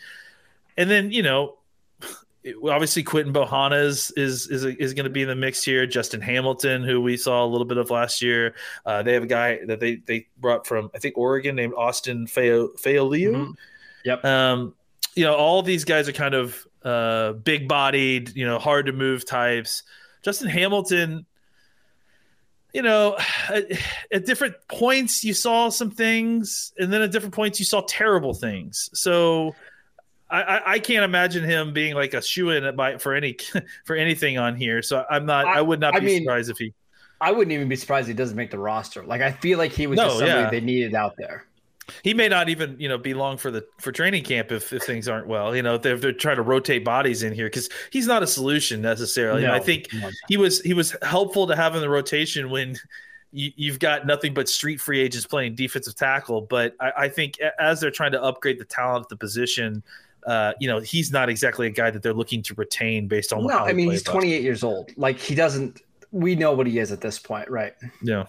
and 0.77 0.89
then 0.89 1.11
you 1.11 1.23
know 1.23 1.57
obviously 2.69 3.03
Quinton 3.03 3.33
Bohanna 3.33 3.83
is 3.83 4.11
is 4.11 4.47
is, 4.47 4.63
is 4.63 4.93
going 4.93 5.05
to 5.05 5.09
be 5.09 5.21
in 5.21 5.27
the 5.27 5.35
mix 5.35 5.61
here. 5.63 5.85
Justin 5.85 6.21
Hamilton, 6.21 6.83
who 6.83 7.01
we 7.01 7.17
saw 7.17 7.43
a 7.43 7.47
little 7.47 7.65
bit 7.65 7.77
of 7.77 7.89
last 7.89 8.21
year, 8.21 8.55
uh, 8.85 9.03
they 9.03 9.13
have 9.13 9.23
a 9.23 9.27
guy 9.27 9.59
that 9.65 9.81
they 9.81 9.97
they 9.97 10.27
brought 10.37 10.65
from 10.65 10.89
I 10.95 10.99
think 10.99 11.17
Oregon 11.17 11.55
named 11.55 11.73
Austin 11.75 12.25
Faoliu. 12.27 12.77
Mm-hmm. 12.77 13.51
Yep. 14.05 14.25
Um, 14.25 14.73
you 15.15 15.23
know, 15.23 15.35
all 15.35 15.61
these 15.61 15.83
guys 15.83 16.07
are 16.07 16.13
kind 16.13 16.33
of 16.33 16.65
uh, 16.83 17.33
big 17.33 17.67
bodied, 17.67 18.35
you 18.35 18.45
know, 18.45 18.59
hard 18.59 18.85
to 18.85 18.91
move 18.91 19.25
types. 19.25 19.83
Justin 20.23 20.49
Hamilton, 20.49 21.25
you 22.73 22.81
know, 22.81 23.17
at, 23.49 23.65
at, 24.11 24.25
different 24.25 24.55
points 24.67 25.23
you 25.23 25.33
saw 25.33 25.69
some 25.69 25.91
things, 25.91 26.73
and 26.77 26.91
then 26.91 27.01
at 27.01 27.11
different 27.11 27.35
points 27.35 27.59
you 27.59 27.65
saw 27.65 27.81
terrible 27.81 28.33
things. 28.33 28.89
So 28.93 29.55
I, 30.29 30.41
I, 30.41 30.71
I 30.73 30.79
can't 30.79 31.03
imagine 31.03 31.43
him 31.43 31.73
being 31.73 31.95
like 31.95 32.13
a 32.13 32.21
shoe 32.21 32.51
in 32.51 32.99
for 32.99 33.13
any 33.13 33.37
for 33.85 33.95
anything 33.95 34.37
on 34.37 34.55
here. 34.55 34.81
So 34.81 35.05
I'm 35.09 35.25
not. 35.25 35.45
I, 35.45 35.59
I 35.59 35.61
would 35.61 35.79
not 35.79 35.95
be 35.95 36.01
mean, 36.01 36.21
surprised 36.23 36.49
if 36.49 36.57
he. 36.57 36.73
I 37.21 37.31
wouldn't 37.31 37.51
even 37.51 37.67
be 37.67 37.75
surprised 37.75 38.07
he 38.07 38.13
doesn't 38.13 38.37
make 38.37 38.51
the 38.51 38.59
roster. 38.59 39.03
Like 39.03 39.21
I 39.21 39.33
feel 39.33 39.57
like 39.57 39.73
he 39.73 39.87
was 39.87 39.97
no, 39.97 40.05
just 40.05 40.19
somebody 40.19 40.41
yeah. 40.41 40.49
they 40.49 40.61
needed 40.61 40.95
out 40.95 41.15
there 41.17 41.45
he 42.03 42.13
may 42.13 42.27
not 42.27 42.49
even 42.49 42.75
you 42.79 42.87
know 42.87 42.97
be 42.97 43.13
long 43.13 43.37
for 43.37 43.51
the 43.51 43.65
for 43.79 43.91
training 43.91 44.23
camp 44.23 44.51
if, 44.51 44.71
if 44.73 44.83
things 44.83 45.07
aren't 45.07 45.27
well. 45.27 45.55
You 45.55 45.61
know 45.61 45.77
they're, 45.77 45.97
they're 45.97 46.11
trying 46.11 46.37
to 46.37 46.41
rotate 46.41 46.83
bodies 46.83 47.23
in 47.23 47.33
here 47.33 47.47
because 47.47 47.69
he's 47.91 48.07
not 48.07 48.23
a 48.23 48.27
solution 48.27 48.81
necessarily. 48.81 49.43
No, 49.43 49.53
i 49.53 49.59
think 49.59 49.87
no. 49.93 50.09
he 50.27 50.37
was 50.37 50.61
he 50.61 50.73
was 50.73 50.95
helpful 51.01 51.47
to 51.47 51.55
have 51.55 51.75
in 51.75 51.81
the 51.81 51.89
rotation 51.89 52.49
when 52.49 52.77
you, 53.31 53.71
have 53.71 53.79
got 53.79 54.07
nothing 54.07 54.33
but 54.33 54.49
street 54.49 54.81
free 54.81 54.99
agents 54.99 55.27
playing 55.27 55.53
defensive 55.53 55.95
tackle. 55.95 56.41
But 56.41 56.75
I, 56.79 56.91
I, 56.97 57.09
think 57.09 57.39
as 57.59 57.79
they're 57.79 57.91
trying 57.91 58.13
to 58.13 58.23
upgrade 58.23 58.59
the 58.59 58.65
talent 58.65 59.03
of 59.03 59.09
the 59.09 59.17
position 59.17 59.83
uh, 60.25 60.53
you 60.59 60.67
know 60.67 60.79
he's 60.79 61.11
not 61.11 61.29
exactly 61.29 61.67
a 61.67 61.69
guy 61.69 61.89
that 61.89 62.03
they're 62.03 62.13
looking 62.13 62.41
to 62.43 62.53
retain 62.55 63.07
based 63.07 63.31
on 63.31 63.45
no 63.47 63.57
i 63.59 63.71
mean 63.71 63.89
he's 63.89 64.03
28 64.03 64.43
years 64.43 64.63
old. 64.63 64.91
Like 64.97 65.17
he 65.17 65.33
doesn't 65.33 65.81
we 66.11 66.35
know 66.35 66.53
what 66.53 66.65
he 66.65 66.79
is 66.79 66.91
at 66.91 67.01
this 67.01 67.19
point, 67.19 67.49
right? 67.49 67.73
Yeah, 68.01 68.25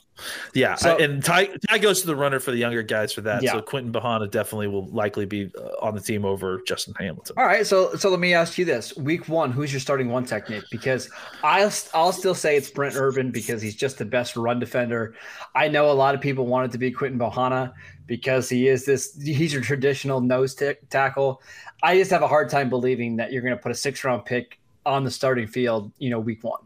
yeah. 0.54 0.74
So, 0.74 0.98
and 0.98 1.24
Ty, 1.24 1.48
Ty 1.68 1.78
goes 1.78 2.02
to 2.02 2.06
the 2.06 2.14
runner 2.14 2.38
for 2.38 2.50
the 2.50 2.58
younger 2.58 2.82
guys 2.82 3.12
for 3.12 3.22
that. 3.22 3.42
Yeah. 3.42 3.52
So 3.52 3.62
Quinton 3.62 3.92
Bohanna 3.92 4.30
definitely 4.30 4.66
will 4.66 4.86
likely 4.88 5.24
be 5.24 5.50
uh, 5.56 5.84
on 5.84 5.94
the 5.94 6.00
team 6.00 6.26
over 6.26 6.60
Justin 6.66 6.94
Hamilton. 6.98 7.36
All 7.38 7.46
right, 7.46 7.66
so 7.66 7.94
so 7.94 8.10
let 8.10 8.20
me 8.20 8.34
ask 8.34 8.58
you 8.58 8.66
this: 8.66 8.94
Week 8.96 9.28
one, 9.28 9.50
who's 9.50 9.72
your 9.72 9.80
starting 9.80 10.10
one 10.10 10.24
technique? 10.24 10.64
Because 10.70 11.10
I'll 11.42 11.72
I'll 11.94 12.12
still 12.12 12.34
say 12.34 12.56
it's 12.56 12.70
Brent 12.70 12.96
Urban 12.96 13.30
because 13.30 13.62
he's 13.62 13.76
just 13.76 13.96
the 13.96 14.04
best 14.04 14.36
run 14.36 14.58
defender. 14.58 15.14
I 15.54 15.68
know 15.68 15.90
a 15.90 15.94
lot 15.94 16.14
of 16.14 16.20
people 16.20 16.46
wanted 16.46 16.72
to 16.72 16.78
be 16.78 16.90
Quinton 16.90 17.18
Bohanna 17.18 17.72
because 18.06 18.48
he 18.48 18.68
is 18.68 18.84
this. 18.84 19.18
He's 19.22 19.54
your 19.54 19.62
traditional 19.62 20.20
nose 20.20 20.54
t- 20.54 20.74
tackle. 20.90 21.40
I 21.82 21.96
just 21.96 22.10
have 22.10 22.22
a 22.22 22.28
hard 22.28 22.50
time 22.50 22.68
believing 22.68 23.16
that 23.16 23.32
you're 23.32 23.42
going 23.42 23.56
to 23.56 23.62
put 23.62 23.72
a 23.72 23.74
six 23.74 24.04
round 24.04 24.26
pick 24.26 24.58
on 24.86 25.04
the 25.04 25.10
starting 25.10 25.46
field, 25.46 25.92
you 25.98 26.10
know, 26.10 26.18
week 26.18 26.42
one. 26.42 26.60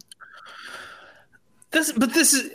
This, 1.74 1.92
but 1.92 2.14
this 2.14 2.32
is. 2.32 2.50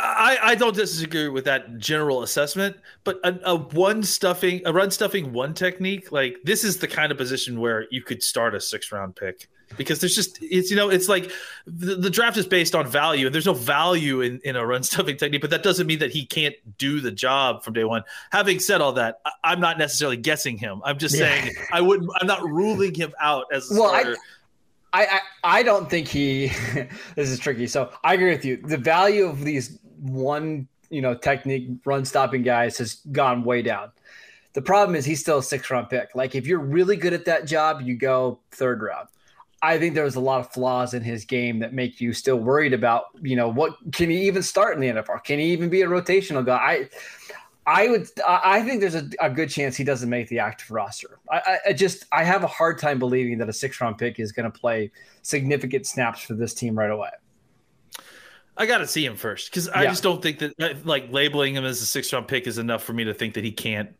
I, 0.00 0.38
I 0.40 0.54
don't 0.54 0.76
disagree 0.76 1.28
with 1.28 1.44
that 1.46 1.78
general 1.78 2.22
assessment, 2.22 2.76
but 3.02 3.18
a, 3.24 3.36
a, 3.44 3.56
one 3.56 4.04
stuffing, 4.04 4.62
a 4.64 4.72
run 4.72 4.92
stuffing 4.92 5.32
one 5.32 5.54
technique, 5.54 6.12
like 6.12 6.36
this 6.44 6.62
is 6.62 6.78
the 6.78 6.86
kind 6.86 7.10
of 7.10 7.18
position 7.18 7.58
where 7.58 7.86
you 7.90 8.02
could 8.02 8.22
start 8.22 8.54
a 8.54 8.60
six 8.60 8.92
round 8.92 9.16
pick 9.16 9.48
because 9.76 10.00
there's 10.00 10.14
just 10.14 10.38
it's 10.40 10.70
you 10.70 10.76
know 10.76 10.88
it's 10.88 11.08
like 11.08 11.30
the, 11.66 11.96
the, 11.96 12.10
draft 12.10 12.36
is 12.36 12.46
based 12.46 12.74
on 12.74 12.86
value 12.86 13.26
and 13.26 13.34
there's 13.34 13.46
no 13.46 13.52
value 13.54 14.20
in, 14.20 14.40
in 14.44 14.56
a 14.56 14.64
run 14.64 14.82
stuffing 14.82 15.16
technique 15.16 15.40
but 15.40 15.50
that 15.50 15.62
doesn't 15.62 15.86
mean 15.86 15.98
that 15.98 16.10
he 16.10 16.24
can't 16.24 16.54
do 16.78 17.00
the 17.00 17.10
job 17.10 17.62
from 17.62 17.74
day 17.74 17.84
one 17.84 18.02
having 18.30 18.58
said 18.58 18.80
all 18.80 18.92
that 18.92 19.20
I, 19.44 19.52
am 19.52 19.60
not 19.60 19.78
necessarily 19.78 20.16
guessing 20.16 20.56
him 20.56 20.80
i'm 20.84 20.98
just 20.98 21.14
yeah. 21.14 21.42
saying 21.42 21.54
i 21.72 21.80
wouldn't 21.80 22.10
i'm 22.20 22.26
not 22.26 22.42
ruling 22.44 22.94
him 22.94 23.12
out 23.20 23.46
as 23.52 23.70
a 23.70 23.78
well, 23.78 23.90
starter. 23.90 24.12
I, 24.12 24.16
I, 24.92 25.06
I, 25.06 25.20
I 25.58 25.62
don't 25.62 25.90
think 25.90 26.08
he. 26.08 26.48
this 27.14 27.28
is 27.28 27.38
tricky. 27.38 27.66
So 27.66 27.90
I 28.02 28.14
agree 28.14 28.30
with 28.30 28.44
you. 28.44 28.56
The 28.56 28.78
value 28.78 29.26
of 29.26 29.44
these 29.44 29.78
one 30.00 30.68
you 30.90 31.02
know 31.02 31.14
technique 31.14 31.68
run 31.84 32.04
stopping 32.04 32.42
guys 32.42 32.78
has 32.78 32.94
gone 33.12 33.44
way 33.44 33.62
down. 33.62 33.90
The 34.54 34.62
problem 34.62 34.96
is 34.96 35.04
he's 35.04 35.20
still 35.20 35.38
a 35.38 35.42
six 35.42 35.70
round 35.70 35.88
pick. 35.90 36.14
Like 36.14 36.34
if 36.34 36.46
you're 36.46 36.58
really 36.58 36.96
good 36.96 37.12
at 37.12 37.26
that 37.26 37.46
job, 37.46 37.82
you 37.82 37.96
go 37.96 38.40
third 38.50 38.82
round. 38.82 39.08
I 39.60 39.78
think 39.78 39.94
there's 39.94 40.14
a 40.14 40.20
lot 40.20 40.40
of 40.40 40.52
flaws 40.52 40.94
in 40.94 41.02
his 41.02 41.24
game 41.24 41.58
that 41.60 41.74
make 41.74 42.00
you 42.00 42.12
still 42.12 42.36
worried 42.36 42.72
about, 42.72 43.06
you 43.20 43.34
know, 43.34 43.48
what 43.48 43.74
can 43.92 44.08
he 44.08 44.26
even 44.28 44.42
start 44.42 44.74
in 44.74 44.80
the 44.80 44.86
NFL? 44.88 45.24
Can 45.24 45.40
he 45.40 45.46
even 45.46 45.68
be 45.68 45.82
a 45.82 45.86
rotational 45.88 46.46
guy? 46.46 46.56
I 46.56 46.88
I 47.68 47.88
would. 47.88 48.08
I 48.26 48.62
think 48.62 48.80
there's 48.80 48.94
a, 48.94 49.10
a, 49.20 49.28
good 49.28 49.50
chance 49.50 49.76
he 49.76 49.84
doesn't 49.84 50.08
make 50.08 50.28
the 50.28 50.38
active 50.38 50.70
roster. 50.70 51.18
I, 51.30 51.58
I, 51.68 51.72
just 51.74 52.06
I 52.10 52.24
have 52.24 52.42
a 52.42 52.46
hard 52.46 52.78
time 52.78 52.98
believing 52.98 53.36
that 53.38 53.48
a 53.50 53.52
six 53.52 53.78
round 53.78 53.98
pick 53.98 54.18
is 54.18 54.32
going 54.32 54.50
to 54.50 54.58
play 54.58 54.90
significant 55.20 55.86
snaps 55.86 56.22
for 56.22 56.32
this 56.32 56.54
team 56.54 56.78
right 56.78 56.90
away. 56.90 57.10
I 58.56 58.64
got 58.64 58.78
to 58.78 58.86
see 58.86 59.04
him 59.04 59.16
first 59.16 59.50
because 59.50 59.68
I 59.68 59.82
yeah. 59.82 59.90
just 59.90 60.02
don't 60.02 60.22
think 60.22 60.38
that 60.38 60.54
uh, 60.58 60.74
like 60.84 61.12
labeling 61.12 61.56
him 61.56 61.66
as 61.66 61.82
a 61.82 61.84
six 61.84 62.10
round 62.10 62.26
pick 62.26 62.46
is 62.46 62.56
enough 62.56 62.82
for 62.82 62.94
me 62.94 63.04
to 63.04 63.12
think 63.12 63.34
that 63.34 63.44
he 63.44 63.52
can't. 63.52 63.90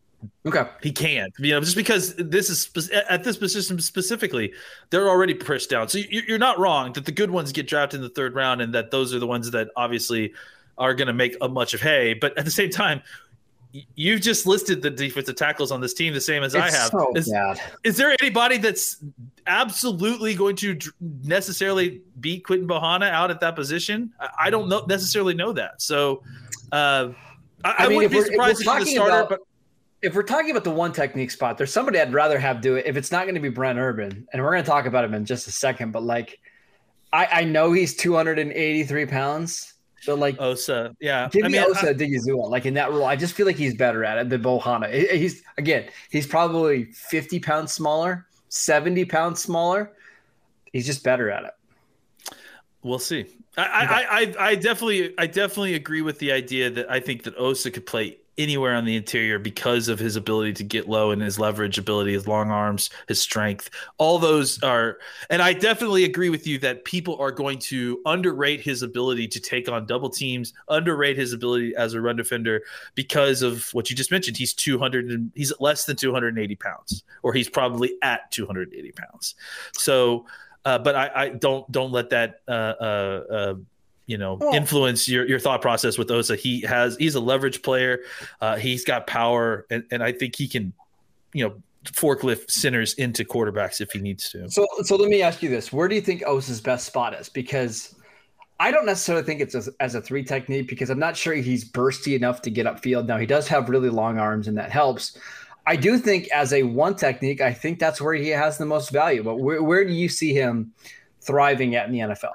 Okay, 0.47 0.67
he 0.83 0.91
can't. 0.91 1.35
You 1.39 1.53
know, 1.53 1.61
just 1.61 1.77
because 1.77 2.15
this 2.17 2.49
is 2.49 2.91
at 2.91 3.23
this 3.23 3.37
position 3.37 3.79
specifically, 3.81 4.55
they're 4.89 5.11
already 5.11 5.35
pushed 5.35 5.69
down. 5.69 5.91
So 5.91 5.99
you're 5.99 6.39
not 6.39 6.59
wrong 6.59 6.95
that 6.95 7.05
the 7.05 7.13
good 7.13 7.31
ones 7.31 7.53
get 7.53 7.69
drafted 7.69 7.99
in 7.99 8.03
the 8.03 8.09
third 8.09 8.35
round, 8.35 8.63
and 8.63 8.75
that 8.75 8.91
those 8.91 9.15
are 9.15 9.19
the 9.19 9.27
ones 9.27 9.51
that 9.51 9.69
obviously 9.77 10.33
are 10.79 10.95
going 10.95 11.09
to 11.09 11.13
make 11.13 11.37
a 11.43 11.49
much 11.49 11.75
of 11.75 11.83
hay. 11.83 12.15
But 12.15 12.39
at 12.39 12.47
the 12.47 12.51
same 12.51 12.71
time, 12.71 13.03
you've 13.73 14.21
just 14.21 14.47
listed 14.47 14.81
the 14.83 14.91
defensive 14.91 15.37
tackles 15.37 15.71
on 15.71 15.81
this 15.81 15.95
team 15.95 16.15
the 16.15 16.21
same 16.21 16.43
as 16.43 16.55
it's 16.55 16.75
I 16.75 16.77
have. 16.77 16.91
So 16.91 17.13
is, 17.15 17.33
is 17.85 17.97
there 17.97 18.17
anybody 18.21 18.57
that's 18.59 19.05
absolutely 19.47 20.35
going 20.35 20.57
to 20.57 20.79
necessarily 21.23 22.01
beat 22.21 22.45
Quinton 22.45 22.69
Bohanna 22.69 23.11
out 23.11 23.31
at 23.31 23.41
that 23.41 23.57
position? 23.57 24.13
I, 24.39 24.51
don't 24.51 24.69
know 24.69 24.85
necessarily 24.87 25.35
know 25.35 25.53
that. 25.53 25.83
So, 25.83 26.23
uh, 26.73 27.11
I, 27.65 27.71
I, 27.71 27.75
I 27.79 27.89
mean, 27.89 27.97
wouldn't 27.97 28.13
be 28.13 28.23
surprised 28.23 28.63
if, 28.63 28.69
if 28.69 28.85
the 28.85 28.91
starter, 28.93 29.17
about, 29.17 29.29
but 29.29 29.41
if 30.01 30.15
we're 30.15 30.23
talking 30.23 30.51
about 30.51 30.65
the 30.65 30.71
one 30.71 30.93
technique 30.93 31.31
spot, 31.31 31.59
there's 31.59 31.73
somebody 31.73 32.01
I'd 32.01 32.13
rather 32.13 32.39
have 32.39 32.61
do 32.61 32.77
it. 32.77 32.87
If 32.87 32.97
it's 32.97 33.11
not 33.11 33.25
going 33.25 33.35
to 33.35 33.41
be 33.41 33.49
Brent 33.49 33.79
Urban, 33.79 34.27
and 34.33 34.43
we're 34.43 34.53
going 34.53 34.63
to 34.63 34.69
talk 34.69 34.87
about 34.87 35.05
him 35.05 35.15
in 35.15 35.25
just 35.25 35.49
a 35.49 35.53
second, 35.53 35.93
but 35.93 36.03
like, 36.03 36.39
I, 37.13 37.27
I 37.27 37.45
know 37.45 37.73
he's 37.73 37.97
283 37.97 39.07
pounds, 39.07 39.75
but 40.07 40.19
like 40.19 40.41
Osa, 40.41 40.95
yeah, 41.01 41.29
give 41.31 41.45
I 41.45 41.49
me 41.49 41.59
mean, 41.59 41.71
Osa 41.71 41.95
Odighizuwa, 41.95 42.51
like 42.51 42.67
in 42.67 42.75
that 42.75 42.91
role. 42.91 43.05
I 43.05 43.17
just 43.17 43.35
feel 43.35 43.47
like 43.47 43.57
he's 43.57 43.75
better 43.75 44.05
at 44.05 44.19
it 44.19 44.29
than 44.29 44.43
Bohanna. 44.43 44.93
He's 45.13 45.43
again, 45.57 45.87
he's 46.11 46.27
probably 46.27 46.85
50 46.85 47.41
pounds 47.41 47.73
smaller, 47.73 48.27
70 48.49 49.05
pounds 49.07 49.41
smaller. 49.41 49.93
He's 50.73 50.87
just 50.87 51.03
better 51.03 51.31
at 51.31 51.45
it. 51.45 52.35
We'll 52.83 52.99
see. 52.99 53.27
I, 53.57 53.63
I, 53.63 54.21
I, 54.21 54.51
I 54.51 54.55
definitely, 54.55 55.15
I 55.19 55.27
definitely 55.27 55.75
agree 55.75 56.03
with 56.03 56.19
the 56.21 56.31
idea 56.31 56.71
that 56.71 56.91
I 56.91 57.01
think 57.01 57.25
that 57.25 57.37
Osa 57.37 57.71
could 57.71 57.87
play 57.87 58.19
anywhere 58.39 58.75
on 58.75 58.85
the 58.85 58.97
interior 58.97 59.39
because 59.39 59.89
of 59.89 59.99
his 59.99 60.17
ability 60.17 60.53
to 60.55 60.65
get 60.65 60.89
low 60.89 61.11
and 61.11 61.21
his 61.21 61.39
leverage 61.39 61.77
ability, 61.77 62.13
his 62.13 62.27
long 62.27 62.51
arms, 62.51 62.91
his 63.09 63.21
strength. 63.21 63.69
All 63.99 64.19
those 64.19 64.63
are, 64.63 64.99
and 65.29 65.43
I 65.43 65.53
definitely 65.53 66.05
agree 66.05 66.31
with 66.31 66.47
you 66.47 66.59
that 66.61 66.85
people 66.85 67.17
are 67.19 67.33
going 67.33 67.59
to 67.61 68.01
underrate 68.07 68.61
his 68.61 68.83
ability 68.83 69.29
to 69.29 69.41
take 69.41 69.69
on 69.69 69.87
double 69.87 70.09
teams, 70.09 70.55
underrate 70.69 71.17
his 71.17 71.33
ability 71.33 71.75
as 71.77 71.95
a 71.95 72.01
run 72.01 72.17
defender 72.17 72.63
because 72.95 73.43
of 73.43 73.69
what 73.75 73.91
you 73.91 73.97
just 73.97 74.11
mentioned. 74.11 74.37
He's 74.37 74.55
200 74.55 75.11
and 75.11 75.33
he's 75.35 75.53
less 75.61 75.85
than 75.85 75.97
280 75.97 76.55
pounds, 76.57 77.05
or 77.23 77.33
he's 77.33 77.49
probably 77.49 77.95
at 78.03 78.31
280 78.31 78.93
pounds. 78.93 79.35
So, 79.73 80.27
uh, 80.65 80.79
but 80.79 80.95
I, 80.95 81.11
I, 81.15 81.29
don't 81.31 81.71
don't 81.73 81.93
let 81.93 82.11
that 82.11 82.41
uh, 82.47 82.51
uh, 82.51 83.25
uh 83.31 83.55
you 84.09 84.19
know 84.19 84.39
oh. 84.41 84.55
influence 84.55 85.07
your, 85.07 85.29
your 85.29 85.39
thought 85.39 85.63
process 85.63 85.97
with 85.97 86.11
Osa. 86.11 86.35
He 86.35 86.63
has 86.63 86.97
he's 86.97 87.15
a 87.15 87.21
leverage 87.21 87.63
player. 87.63 88.01
Uh, 88.41 88.57
he's 88.57 88.85
got 88.85 89.07
power, 89.07 89.67
and, 89.71 89.85
and 89.93 90.03
I 90.03 90.11
think 90.11 90.35
he 90.35 90.49
can, 90.49 90.73
you 91.33 91.47
know, 91.47 91.55
forklift 91.85 92.51
centers 92.51 92.95
into 92.95 93.25
quarterbacks 93.25 93.81
if 93.81 93.93
he 93.93 94.01
needs 94.01 94.31
to. 94.31 94.51
So 94.51 94.67
so 94.83 94.97
let 94.97 95.09
me 95.09 95.23
ask 95.23 95.43
you 95.43 95.51
this: 95.51 95.73
Where 95.73 95.87
do 95.87 95.95
you 95.95 96.01
think 96.01 96.25
Osa's 96.27 96.61
best 96.61 96.87
spot 96.87 97.15
is? 97.15 97.29
Because 97.29 97.95
I 98.59 98.71
don't 98.71 98.87
necessarily 98.87 99.25
think 99.25 99.41
it's 99.41 99.55
as, 99.55 99.69
as 99.79 99.95
a 99.95 100.01
three 100.01 100.25
technique 100.25 100.69
because 100.69 100.91
I'm 100.91 100.99
not 100.99 101.17
sure 101.17 101.35
he's 101.35 101.71
bursty 101.71 102.17
enough 102.17 102.43
to 102.43 102.51
get 102.51 102.67
upfield. 102.67 103.07
Now 103.07 103.19
he 103.19 103.27
does 103.27 103.47
have 103.49 103.69
really 103.69 103.91
long 103.91 104.19
arms, 104.19 104.49
and 104.49 104.57
that 104.57 104.73
helps. 104.73 105.19
I 105.67 105.77
do 105.77 105.99
think 105.99 106.29
as 106.29 106.55
a 106.55 106.63
one 106.63 106.97
technique, 106.97 107.43
I 107.43 107.53
think 107.53 107.79
that's 107.79 108.01
where 108.01 108.15
he 108.15 108.29
has 108.31 108.57
the 108.57 108.65
most 108.65 108.91
value. 108.91 109.23
But 109.23 109.37
where, 109.37 109.63
where 109.63 109.85
do 109.85 109.93
you 109.93 110.09
see 110.09 110.33
him 110.33 110.73
thriving 111.21 111.75
at 111.75 111.85
in 111.85 111.93
the 111.93 111.99
NFL? 111.99 112.33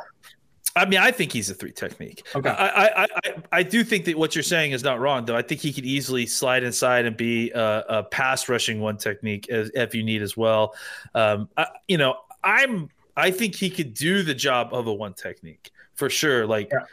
I 0.75 0.85
mean, 0.85 0.99
I 0.99 1.11
think 1.11 1.31
he's 1.31 1.49
a 1.51 1.53
three 1.53 1.71
technique. 1.71 2.25
Okay. 2.35 2.49
I, 2.49 2.85
I, 2.87 3.03
I, 3.03 3.33
I 3.51 3.63
do 3.63 3.83
think 3.83 4.05
that 4.05 4.17
what 4.17 4.35
you're 4.35 4.43
saying 4.43 4.71
is 4.71 4.83
not 4.83 4.99
wrong, 4.99 5.25
though. 5.25 5.35
I 5.35 5.43
think 5.43 5.61
he 5.61 5.71
could 5.71 5.85
easily 5.85 6.25
slide 6.25 6.63
inside 6.63 7.05
and 7.05 7.15
be 7.15 7.51
a, 7.51 7.83
a 7.89 8.03
pass 8.03 8.49
rushing 8.49 8.79
one 8.79 8.97
technique 8.97 9.49
as, 9.49 9.69
if 9.75 9.93
you 9.93 10.01
need 10.01 10.23
as 10.23 10.35
well. 10.35 10.73
Um, 11.13 11.47
I, 11.57 11.67
you 11.87 11.97
know, 11.97 12.17
I'm, 12.43 12.89
I 13.15 13.29
think 13.29 13.53
he 13.53 13.69
could 13.69 13.93
do 13.93 14.23
the 14.23 14.33
job 14.33 14.73
of 14.73 14.87
a 14.87 14.93
one 14.93 15.13
technique 15.13 15.71
for 15.93 16.09
sure. 16.09 16.47
Like, 16.47 16.71
yeah. 16.71 16.85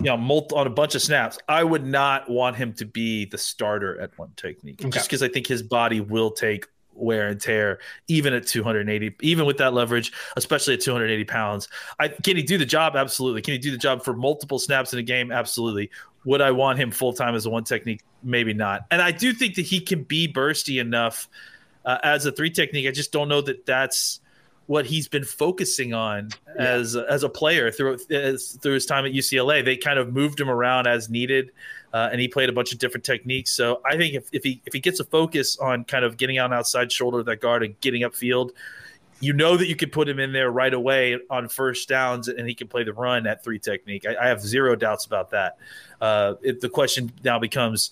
you 0.00 0.06
know, 0.06 0.16
multi, 0.16 0.56
on 0.56 0.66
a 0.66 0.70
bunch 0.70 0.94
of 0.94 1.02
snaps. 1.02 1.38
I 1.48 1.64
would 1.64 1.84
not 1.84 2.30
want 2.30 2.56
him 2.56 2.72
to 2.74 2.86
be 2.86 3.26
the 3.26 3.36
starter 3.36 4.00
at 4.00 4.18
one 4.18 4.32
technique 4.36 4.80
okay. 4.80 4.90
just 4.90 5.06
because 5.06 5.22
I 5.22 5.28
think 5.28 5.46
his 5.46 5.62
body 5.62 6.00
will 6.00 6.30
take 6.30 6.66
wear 6.98 7.28
and 7.28 7.40
tear, 7.40 7.78
even 8.08 8.32
at 8.32 8.46
280, 8.46 9.16
even 9.20 9.46
with 9.46 9.58
that 9.58 9.74
leverage, 9.74 10.12
especially 10.36 10.74
at 10.74 10.80
280 10.80 11.24
pounds. 11.24 11.68
I 11.98 12.08
can 12.08 12.36
he 12.36 12.42
do 12.42 12.58
the 12.58 12.66
job? 12.66 12.96
Absolutely. 12.96 13.42
Can 13.42 13.52
he 13.52 13.58
do 13.58 13.70
the 13.70 13.78
job 13.78 14.04
for 14.04 14.14
multiple 14.14 14.58
snaps 14.58 14.92
in 14.92 14.98
a 14.98 15.02
game? 15.02 15.32
Absolutely. 15.32 15.90
Would 16.24 16.40
I 16.40 16.50
want 16.50 16.78
him 16.78 16.90
full 16.90 17.12
time 17.12 17.34
as 17.34 17.46
a 17.46 17.50
one 17.50 17.64
technique? 17.64 18.02
Maybe 18.22 18.52
not. 18.52 18.86
And 18.90 19.00
I 19.00 19.12
do 19.12 19.32
think 19.32 19.54
that 19.54 19.66
he 19.66 19.80
can 19.80 20.02
be 20.02 20.30
bursty 20.30 20.80
enough 20.80 21.28
uh, 21.84 21.98
as 22.02 22.26
a 22.26 22.32
three 22.32 22.50
technique. 22.50 22.86
I 22.86 22.90
just 22.90 23.12
don't 23.12 23.28
know 23.28 23.40
that 23.42 23.64
that's 23.64 24.20
what 24.66 24.84
he's 24.84 25.08
been 25.08 25.24
focusing 25.24 25.94
on 25.94 26.28
yeah. 26.54 26.62
as 26.62 26.94
as 26.94 27.22
a 27.22 27.28
player 27.28 27.70
through 27.70 27.96
through 27.98 28.74
his 28.74 28.86
time 28.86 29.06
at 29.06 29.12
UCLA. 29.12 29.64
They 29.64 29.76
kind 29.76 29.98
of 29.98 30.12
moved 30.12 30.38
him 30.38 30.50
around 30.50 30.86
as 30.86 31.08
needed 31.08 31.50
uh, 31.92 32.08
and 32.12 32.20
he 32.20 32.28
played 32.28 32.48
a 32.48 32.52
bunch 32.52 32.72
of 32.72 32.78
different 32.78 33.04
techniques. 33.04 33.50
So 33.50 33.80
I 33.84 33.96
think 33.96 34.14
if, 34.14 34.28
if 34.32 34.44
he 34.44 34.60
if 34.66 34.72
he 34.72 34.80
gets 34.80 35.00
a 35.00 35.04
focus 35.04 35.58
on 35.58 35.84
kind 35.84 36.04
of 36.04 36.16
getting 36.16 36.38
on 36.38 36.52
outside 36.52 36.92
shoulder 36.92 37.20
of 37.20 37.26
that 37.26 37.40
guard 37.40 37.62
and 37.62 37.78
getting 37.80 38.02
upfield, 38.02 38.50
you 39.20 39.32
know 39.32 39.56
that 39.56 39.66
you 39.66 39.76
can 39.76 39.90
put 39.90 40.08
him 40.08 40.18
in 40.18 40.32
there 40.32 40.50
right 40.50 40.72
away 40.72 41.18
on 41.30 41.48
first 41.48 41.88
downs 41.88 42.28
and 42.28 42.48
he 42.48 42.54
can 42.54 42.68
play 42.68 42.84
the 42.84 42.92
run 42.92 43.26
at 43.26 43.42
three 43.42 43.58
technique. 43.58 44.04
I, 44.06 44.24
I 44.24 44.28
have 44.28 44.40
zero 44.40 44.76
doubts 44.76 45.06
about 45.06 45.30
that. 45.30 45.56
Uh, 46.00 46.34
it, 46.42 46.60
the 46.60 46.68
question 46.68 47.12
now 47.24 47.38
becomes 47.38 47.90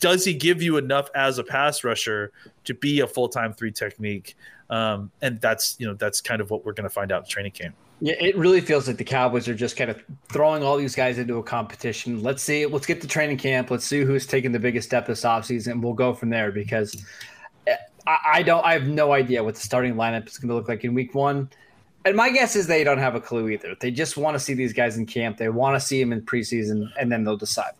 does 0.00 0.24
he 0.24 0.32
give 0.32 0.62
you 0.62 0.78
enough 0.78 1.10
as 1.14 1.38
a 1.38 1.44
pass 1.44 1.84
rusher 1.84 2.32
to 2.64 2.74
be 2.74 3.00
a 3.00 3.06
full 3.06 3.28
time 3.28 3.52
three 3.52 3.72
technique? 3.72 4.36
Um, 4.70 5.10
and 5.20 5.40
that's 5.40 5.76
you 5.78 5.86
know 5.86 5.94
that's 5.94 6.20
kind 6.20 6.40
of 6.40 6.50
what 6.50 6.64
we're 6.64 6.72
going 6.72 6.84
to 6.84 6.90
find 6.90 7.12
out 7.12 7.24
in 7.24 7.28
training 7.28 7.52
camp. 7.52 7.74
Yeah, 8.02 8.14
it 8.18 8.36
really 8.36 8.62
feels 8.62 8.86
like 8.88 8.96
the 8.96 9.04
Cowboys 9.04 9.46
are 9.46 9.54
just 9.54 9.76
kind 9.76 9.90
of 9.90 10.02
throwing 10.28 10.62
all 10.62 10.78
these 10.78 10.94
guys 10.94 11.18
into 11.18 11.36
a 11.36 11.42
competition. 11.42 12.22
Let's 12.22 12.42
see, 12.42 12.64
let's 12.64 12.86
get 12.86 13.02
to 13.02 13.06
training 13.06 13.36
camp. 13.36 13.70
Let's 13.70 13.84
see 13.84 14.04
who's 14.04 14.26
taking 14.26 14.52
the 14.52 14.58
biggest 14.58 14.88
step 14.88 15.06
this 15.06 15.22
offseason. 15.22 15.82
We'll 15.82 15.92
go 15.92 16.14
from 16.14 16.30
there 16.30 16.50
because 16.50 17.04
I, 18.06 18.18
I 18.32 18.42
don't, 18.42 18.64
I 18.64 18.72
have 18.72 18.86
no 18.86 19.12
idea 19.12 19.44
what 19.44 19.54
the 19.54 19.60
starting 19.60 19.94
lineup 19.96 20.26
is 20.28 20.38
going 20.38 20.48
to 20.48 20.54
look 20.54 20.68
like 20.68 20.82
in 20.84 20.94
week 20.94 21.14
one. 21.14 21.50
And 22.06 22.16
my 22.16 22.30
guess 22.30 22.56
is 22.56 22.66
they 22.66 22.82
don't 22.82 22.98
have 22.98 23.14
a 23.14 23.20
clue 23.20 23.50
either. 23.50 23.76
They 23.78 23.90
just 23.90 24.16
want 24.16 24.34
to 24.34 24.40
see 24.40 24.54
these 24.54 24.72
guys 24.72 24.96
in 24.96 25.04
camp. 25.04 25.36
They 25.36 25.50
want 25.50 25.78
to 25.78 25.86
see 25.86 26.00
them 26.00 26.14
in 26.14 26.22
preseason, 26.22 26.90
and 26.98 27.12
then 27.12 27.24
they'll 27.24 27.36
decide. 27.36 27.72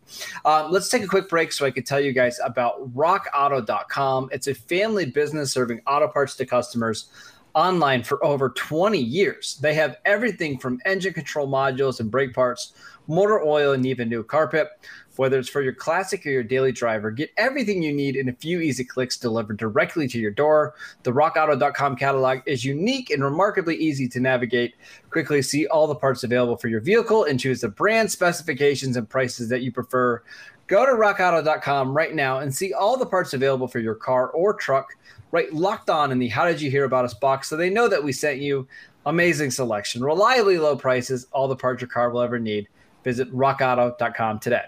Uh, 0.44 0.68
let's 0.70 0.90
take 0.90 1.02
a 1.02 1.06
quick 1.06 1.26
break 1.30 1.52
so 1.52 1.64
I 1.64 1.70
can 1.70 1.84
tell 1.84 2.00
you 2.00 2.12
guys 2.12 2.38
about 2.44 2.94
RockAuto.com. 2.94 4.28
It's 4.30 4.46
a 4.46 4.54
family 4.54 5.06
business 5.06 5.52
serving 5.52 5.80
auto 5.86 6.06
parts 6.06 6.36
to 6.36 6.44
customers 6.44 7.08
online 7.54 8.02
for 8.02 8.24
over 8.24 8.50
20 8.50 8.98
years. 8.98 9.58
They 9.60 9.74
have 9.74 9.96
everything 10.04 10.58
from 10.58 10.80
engine 10.84 11.12
control 11.12 11.48
modules 11.48 12.00
and 12.00 12.10
brake 12.10 12.34
parts, 12.34 12.72
motor 13.06 13.40
oil, 13.42 13.72
and 13.72 13.84
even 13.86 14.08
new 14.08 14.22
carpet. 14.22 14.68
Whether 15.16 15.38
it's 15.38 15.50
for 15.50 15.60
your 15.60 15.74
classic 15.74 16.24
or 16.24 16.30
your 16.30 16.42
daily 16.42 16.72
driver, 16.72 17.10
get 17.10 17.30
everything 17.36 17.82
you 17.82 17.92
need 17.92 18.16
in 18.16 18.30
a 18.30 18.32
few 18.32 18.60
easy 18.60 18.84
clicks 18.84 19.18
delivered 19.18 19.58
directly 19.58 20.08
to 20.08 20.18
your 20.18 20.30
door. 20.30 20.74
The 21.02 21.12
rockauto.com 21.12 21.96
catalog 21.96 22.38
is 22.46 22.64
unique 22.64 23.10
and 23.10 23.22
remarkably 23.22 23.76
easy 23.76 24.08
to 24.08 24.20
navigate. 24.20 24.76
Quickly 25.10 25.42
see 25.42 25.66
all 25.66 25.86
the 25.86 25.94
parts 25.94 26.24
available 26.24 26.56
for 26.56 26.68
your 26.68 26.80
vehicle 26.80 27.24
and 27.24 27.38
choose 27.38 27.60
the 27.60 27.68
brand 27.68 28.10
specifications 28.10 28.96
and 28.96 29.10
prices 29.10 29.50
that 29.50 29.60
you 29.60 29.72
prefer. 29.72 30.22
Go 30.70 30.86
to 30.86 30.92
rockauto.com 30.92 31.92
right 31.92 32.14
now 32.14 32.38
and 32.38 32.54
see 32.54 32.72
all 32.72 32.96
the 32.96 33.04
parts 33.04 33.34
available 33.34 33.66
for 33.66 33.80
your 33.80 33.96
car 33.96 34.30
or 34.30 34.54
truck 34.54 34.96
right 35.32 35.52
locked 35.52 35.90
on 35.90 36.12
in 36.12 36.20
the 36.20 36.28
How 36.28 36.44
Did 36.44 36.60
You 36.60 36.70
Hear 36.70 36.84
About 36.84 37.04
Us 37.04 37.12
box 37.12 37.48
so 37.48 37.56
they 37.56 37.68
know 37.68 37.88
that 37.88 38.04
we 38.04 38.12
sent 38.12 38.38
you. 38.38 38.68
Amazing 39.04 39.50
selection, 39.50 40.04
reliably 40.04 40.58
low 40.58 40.76
prices, 40.76 41.26
all 41.32 41.48
the 41.48 41.56
parts 41.56 41.80
your 41.80 41.88
car 41.88 42.10
will 42.10 42.20
ever 42.20 42.38
need. 42.38 42.68
Visit 43.02 43.34
rockauto.com 43.34 44.38
today. 44.38 44.62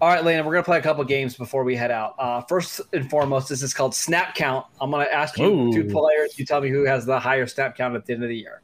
All 0.00 0.08
right, 0.08 0.24
Lena, 0.24 0.42
we're 0.42 0.52
going 0.52 0.64
to 0.64 0.66
play 0.66 0.78
a 0.78 0.82
couple 0.82 1.04
games 1.04 1.36
before 1.36 1.62
we 1.62 1.76
head 1.76 1.90
out. 1.90 2.14
Uh, 2.18 2.40
first 2.40 2.80
and 2.94 3.10
foremost, 3.10 3.50
this 3.50 3.62
is 3.62 3.74
called 3.74 3.94
Snap 3.94 4.34
Count. 4.34 4.64
I'm 4.80 4.90
going 4.90 5.04
to 5.04 5.12
ask 5.12 5.36
you 5.36 5.44
Ooh. 5.44 5.72
two 5.74 5.84
players. 5.84 6.38
You 6.38 6.46
tell 6.46 6.62
me 6.62 6.70
who 6.70 6.84
has 6.84 7.04
the 7.04 7.20
higher 7.20 7.46
snap 7.46 7.76
count 7.76 7.96
at 7.96 8.06
the 8.06 8.14
end 8.14 8.22
of 8.22 8.30
the 8.30 8.36
year. 8.36 8.62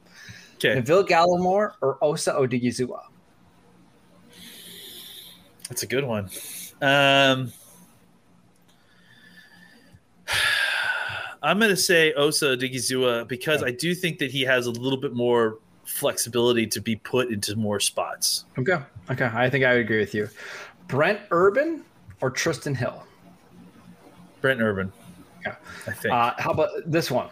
Okay. 0.55 0.77
Neville 0.77 1.05
Gallimore 1.05 1.73
or 1.83 2.03
Osa 2.03 2.33
Odighizuwa? 2.33 3.12
That's 5.73 5.85
a 5.85 5.87
good 5.87 6.05
one. 6.05 6.29
Um, 6.83 7.51
I'm 11.43 11.59
going 11.59 11.71
to 11.71 11.77
say 11.79 12.13
Osa 12.13 12.59
Odighizuwa 12.59 13.27
because 13.27 13.63
I 13.63 13.71
do 13.71 13.95
think 13.95 14.19
that 14.19 14.31
he 14.31 14.43
has 14.43 14.67
a 14.67 14.71
little 14.71 14.99
bit 15.01 15.15
more 15.15 15.57
flexibility 15.87 16.67
to 16.67 16.81
be 16.83 16.97
put 16.97 17.31
into 17.31 17.57
more 17.57 17.81
spots. 17.81 18.45
Okay. 18.59 18.81
Okay. 19.11 19.31
I 19.33 19.49
think 19.49 19.65
I 19.65 19.73
would 19.73 19.81
agree 19.81 20.01
with 20.01 20.13
you. 20.13 20.29
Brent 20.89 21.21
Urban 21.31 21.85
or 22.21 22.31
Trysten 22.31 22.77
Hill? 22.77 23.03
Brent 24.43 24.61
Urban. 24.61 24.93
Yeah. 25.43 25.55
I 25.87 25.93
think. 25.93 26.13
Uh, 26.13 26.35
how 26.37 26.51
about 26.51 26.69
this 26.85 27.11
one? 27.11 27.31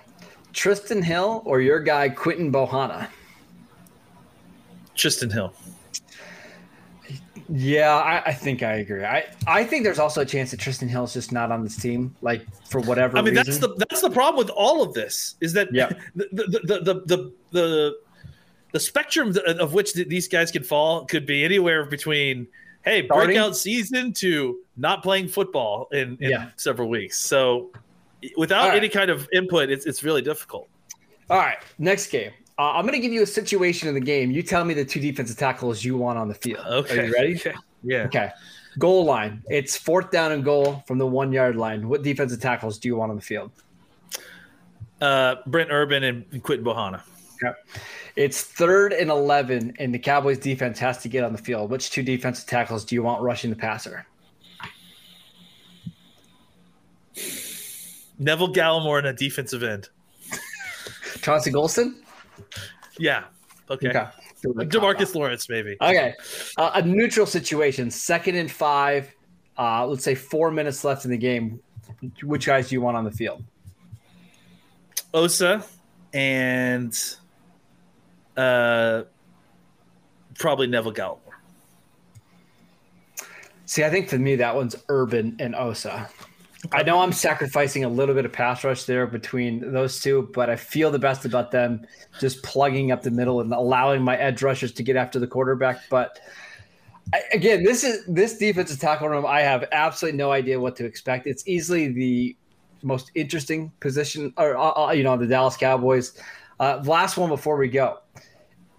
Trysten 0.54 1.04
Hill 1.04 1.42
or 1.44 1.60
your 1.60 1.78
guy 1.78 2.08
Quinton 2.08 2.50
Bohanna? 2.50 3.06
Trysten 4.96 5.30
Hill. 5.30 5.52
Yeah, 7.52 7.96
I, 7.96 8.22
I, 8.26 8.32
think 8.32 8.62
I 8.62 8.74
agree. 8.74 9.04
I, 9.04 9.26
I 9.46 9.64
think 9.64 9.82
there's 9.82 9.98
also 9.98 10.20
a 10.20 10.24
chance 10.24 10.52
that 10.52 10.60
Trysten 10.60 10.88
Hill 10.88 11.04
is 11.04 11.12
just 11.12 11.32
not 11.32 11.50
on 11.50 11.64
this 11.64 11.76
team, 11.76 12.14
like 12.22 12.46
for 12.68 12.80
whatever. 12.80 13.18
I 13.18 13.22
mean, 13.22 13.34
reason. 13.34 13.46
that's 13.46 13.58
the 13.58 13.74
that's 13.88 14.00
the 14.02 14.10
problem 14.10 14.44
with 14.44 14.50
all 14.50 14.82
of 14.82 14.94
this 14.94 15.34
is 15.40 15.52
that 15.54 15.68
yeah. 15.72 15.88
the, 16.14 16.28
the, 16.32 16.44
the, 16.44 16.80
the, 16.80 16.94
the, 17.06 17.32
the 17.50 17.96
the 18.72 18.80
spectrum 18.80 19.34
of 19.46 19.74
which 19.74 19.94
these 19.94 20.28
guys 20.28 20.50
can 20.50 20.62
fall 20.62 21.04
could 21.06 21.26
be 21.26 21.44
anywhere 21.44 21.86
between 21.86 22.46
hey 22.84 23.04
Starting? 23.04 23.34
breakout 23.34 23.56
season 23.56 24.12
to 24.14 24.60
not 24.76 25.02
playing 25.02 25.26
football 25.28 25.88
in, 25.92 26.16
in 26.20 26.30
yeah. 26.30 26.50
several 26.56 26.88
weeks. 26.88 27.20
So 27.20 27.72
without 28.36 28.68
right. 28.68 28.76
any 28.76 28.88
kind 28.88 29.10
of 29.10 29.28
input, 29.32 29.70
it's 29.70 29.86
it's 29.86 30.04
really 30.04 30.22
difficult. 30.22 30.68
All 31.28 31.38
right, 31.38 31.58
next 31.78 32.08
game. 32.08 32.32
Uh, 32.60 32.72
I'm 32.74 32.82
going 32.82 32.92
to 32.92 33.00
give 33.00 33.14
you 33.14 33.22
a 33.22 33.26
situation 33.26 33.88
in 33.88 33.94
the 33.94 34.00
game. 34.00 34.30
You 34.30 34.42
tell 34.42 34.66
me 34.66 34.74
the 34.74 34.84
two 34.84 35.00
defensive 35.00 35.38
tackles 35.38 35.82
you 35.82 35.96
want 35.96 36.18
on 36.18 36.28
the 36.28 36.34
field. 36.34 36.62
Okay. 36.66 36.98
Are 36.98 37.04
you 37.06 37.12
ready? 37.14 37.42
Yeah. 37.82 38.02
Okay. 38.02 38.30
Goal 38.78 39.06
line. 39.06 39.42
It's 39.48 39.78
fourth 39.78 40.10
down 40.10 40.32
and 40.32 40.44
goal 40.44 40.84
from 40.86 40.98
the 40.98 41.06
one 41.06 41.32
yard 41.32 41.56
line. 41.56 41.88
What 41.88 42.02
defensive 42.02 42.38
tackles 42.38 42.78
do 42.78 42.88
you 42.88 42.96
want 42.96 43.08
on 43.08 43.16
the 43.16 43.22
field? 43.22 43.50
Uh, 45.00 45.36
Brent 45.46 45.70
Urban 45.72 46.04
and 46.04 46.42
Quinton 46.42 46.66
Bohanna. 46.66 47.00
Okay. 47.42 47.56
It's 48.16 48.42
third 48.42 48.92
and 48.92 49.08
11, 49.08 49.76
and 49.78 49.94
the 49.94 49.98
Cowboys 49.98 50.38
defense 50.38 50.78
has 50.80 50.98
to 50.98 51.08
get 51.08 51.24
on 51.24 51.32
the 51.32 51.38
field. 51.38 51.70
Which 51.70 51.90
two 51.90 52.02
defensive 52.02 52.46
tackles 52.46 52.84
do 52.84 52.94
you 52.94 53.02
want 53.02 53.22
rushing 53.22 53.48
the 53.48 53.56
passer? 53.56 54.06
Neville 58.18 58.52
Gallimore 58.52 58.98
and 58.98 59.06
a 59.06 59.14
defensive 59.14 59.62
end. 59.62 59.88
Chauncey 61.22 61.50
Golston? 61.50 61.94
Yeah. 62.98 63.24
Okay. 63.70 63.88
Okay. 63.88 64.06
Demarcus 64.44 65.14
Lawrence, 65.14 65.48
maybe. 65.48 65.76
Okay. 65.80 66.14
Uh, 66.56 66.70
a 66.74 66.82
neutral 66.82 67.26
situation, 67.26 67.90
second 67.90 68.36
and 68.36 68.50
five, 68.50 69.14
uh, 69.58 69.86
let's 69.86 70.02
say 70.02 70.14
four 70.14 70.50
minutes 70.50 70.82
left 70.84 71.04
in 71.04 71.10
the 71.10 71.18
game. 71.18 71.60
Which 72.22 72.46
guys 72.46 72.68
do 72.68 72.74
you 72.74 72.80
want 72.80 72.96
on 72.96 73.04
the 73.04 73.10
field? 73.10 73.44
Osa 75.12 75.64
and 76.14 76.96
uh, 78.36 79.02
probably 80.38 80.66
Neville 80.66 80.92
Gallimore. 80.92 81.18
See, 83.66 83.84
I 83.84 83.90
think 83.90 84.08
for 84.08 84.18
me, 84.18 84.36
that 84.36 84.54
one's 84.54 84.76
Urban 84.88 85.36
and 85.38 85.54
Osa. 85.54 86.08
I 86.72 86.82
know 86.82 87.00
I'm 87.00 87.12
sacrificing 87.12 87.84
a 87.84 87.88
little 87.88 88.14
bit 88.14 88.26
of 88.26 88.32
pass 88.32 88.64
rush 88.64 88.84
there 88.84 89.06
between 89.06 89.72
those 89.72 90.00
two, 90.00 90.28
but 90.34 90.50
I 90.50 90.56
feel 90.56 90.90
the 90.90 90.98
best 90.98 91.24
about 91.24 91.50
them 91.50 91.86
just 92.20 92.42
plugging 92.42 92.92
up 92.92 93.02
the 93.02 93.10
middle 93.10 93.40
and 93.40 93.52
allowing 93.52 94.02
my 94.02 94.16
edge 94.16 94.42
rushers 94.42 94.72
to 94.72 94.82
get 94.82 94.96
after 94.96 95.18
the 95.18 95.26
quarterback. 95.26 95.80
But 95.88 96.20
I, 97.14 97.22
again, 97.32 97.64
this 97.64 97.82
is 97.82 98.04
this 98.06 98.36
defensive 98.36 98.78
tackle 98.78 99.08
room. 99.08 99.24
I 99.24 99.40
have 99.40 99.64
absolutely 99.72 100.18
no 100.18 100.32
idea 100.32 100.60
what 100.60 100.76
to 100.76 100.84
expect. 100.84 101.26
It's 101.26 101.46
easily 101.48 101.88
the 101.88 102.36
most 102.82 103.10
interesting 103.14 103.72
position, 103.80 104.32
or 104.36 104.56
uh, 104.56 104.88
uh 104.88 104.92
you 104.92 105.02
know, 105.02 105.16
the 105.16 105.26
Dallas 105.26 105.56
Cowboys. 105.56 106.12
Uh, 106.58 106.82
last 106.84 107.16
one 107.16 107.30
before 107.30 107.56
we 107.56 107.68
go. 107.68 107.98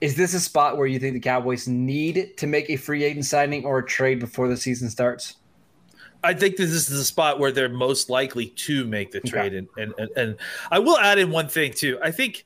Is 0.02 0.16
this 0.16 0.34
a 0.34 0.40
spot 0.40 0.78
where 0.78 0.88
you 0.88 1.00
think 1.00 1.14
the 1.14 1.20
Cowboys 1.20 1.68
need 1.68 2.38
to 2.38 2.48
make 2.48 2.70
a 2.70 2.76
free 2.76 3.04
agent 3.04 3.26
signing 3.26 3.66
or 3.66 3.80
a 3.80 3.86
trade 3.86 4.20
before 4.20 4.48
the 4.48 4.58
season 4.58 4.90
starts? 4.90 5.36
I 6.24 6.34
think 6.34 6.56
this 6.56 6.72
is 6.72 6.88
the 6.88 7.04
spot 7.04 7.40
where 7.40 7.52
they're 7.52 7.70
most 7.70 8.10
likely 8.10 8.48
to 8.48 8.86
make 8.86 9.12
the 9.12 9.22
trade. 9.22 9.54
Okay. 9.54 9.84
And, 9.84 9.94
and, 9.98 10.10
and 10.16 10.36
I 10.70 10.80
will 10.80 10.98
add 10.98 11.18
in 11.18 11.32
one 11.32 11.48
thing 11.48 11.74
too. 11.74 11.98
I 12.02 12.12
think, 12.12 12.46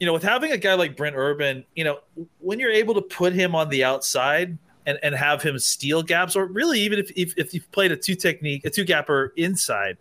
you 0.00 0.06
know, 0.06 0.12
with 0.12 0.22
having 0.22 0.50
a 0.50 0.56
guy 0.56 0.74
like 0.74 0.96
Brent 0.96 1.14
Urban, 1.16 1.64
you 1.74 1.84
know, 1.84 2.00
when 2.38 2.58
you're 2.58 2.72
able 2.72 2.94
to 2.94 3.02
put 3.02 3.32
him 3.32 3.54
on 3.54 3.68
the 3.68 3.84
outside 3.84 4.56
and, 4.86 4.98
and 5.02 5.14
have 5.14 5.42
him 5.42 5.58
steal 5.58 6.02
gaps, 6.02 6.34
or 6.34 6.46
really 6.46 6.80
even 6.80 6.98
if, 6.98 7.10
if, 7.14 7.36
if 7.36 7.54
you've 7.54 7.70
played 7.70 7.92
a 7.92 7.96
two 7.96 8.14
technique, 8.14 8.64
a 8.64 8.70
two 8.70 8.84
gapper 8.84 9.32
inside, 9.36 9.96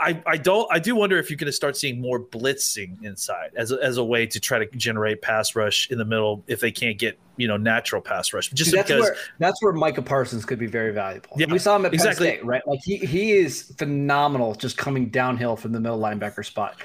I, 0.00 0.22
I 0.26 0.36
don't 0.36 0.70
I 0.70 0.78
do 0.78 0.94
wonder 0.94 1.18
if 1.18 1.30
you're 1.30 1.36
going 1.36 1.46
to 1.46 1.52
start 1.52 1.76
seeing 1.76 2.00
more 2.00 2.20
blitzing 2.20 3.02
inside 3.02 3.50
as 3.56 3.72
a, 3.72 3.82
as 3.82 3.96
a 3.96 4.04
way 4.04 4.26
to 4.26 4.38
try 4.38 4.58
to 4.58 4.66
generate 4.76 5.22
pass 5.22 5.56
rush 5.56 5.90
in 5.90 5.98
the 5.98 6.04
middle 6.04 6.44
if 6.46 6.60
they 6.60 6.70
can't 6.70 6.98
get 6.98 7.18
you 7.36 7.48
know 7.48 7.56
natural 7.56 8.00
pass 8.00 8.32
rush. 8.32 8.50
Just 8.50 8.72
that's 8.72 8.88
because 8.88 9.02
where, 9.02 9.16
that's 9.38 9.62
where 9.62 9.72
Micah 9.72 10.02
Parsons 10.02 10.44
could 10.44 10.58
be 10.58 10.66
very 10.66 10.92
valuable. 10.92 11.30
Yeah, 11.36 11.46
we 11.50 11.58
saw 11.58 11.76
him 11.76 11.86
at 11.86 11.94
exactly. 11.94 12.28
Penn 12.28 12.36
State, 12.36 12.46
right? 12.46 12.66
Like 12.66 12.80
he 12.84 12.96
he 12.98 13.32
is 13.32 13.72
phenomenal, 13.78 14.54
just 14.54 14.76
coming 14.76 15.08
downhill 15.08 15.56
from 15.56 15.72
the 15.72 15.80
middle 15.80 15.98
linebacker 15.98 16.44
spot. 16.44 16.76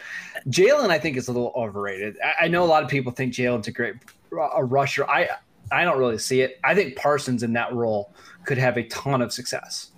Jaylon, 0.47 0.89
I 0.89 0.99
think, 0.99 1.17
is 1.17 1.27
a 1.27 1.31
little 1.31 1.53
overrated. 1.55 2.17
I, 2.23 2.45
I 2.45 2.47
know 2.47 2.63
a 2.63 2.65
lot 2.65 2.83
of 2.83 2.89
people 2.89 3.11
think 3.11 3.33
Jaylon's 3.33 3.67
a 3.67 3.71
great 3.71 3.95
a 4.55 4.63
rusher. 4.63 5.07
I 5.09 5.29
I 5.71 5.83
don't 5.83 5.99
really 5.99 6.17
see 6.17 6.41
it. 6.41 6.59
I 6.63 6.75
think 6.75 6.95
Parsons 6.95 7.43
in 7.43 7.53
that 7.53 7.73
role 7.73 8.13
could 8.45 8.57
have 8.57 8.77
a 8.77 8.83
ton 8.83 9.21
of 9.21 9.31
success. 9.31 9.92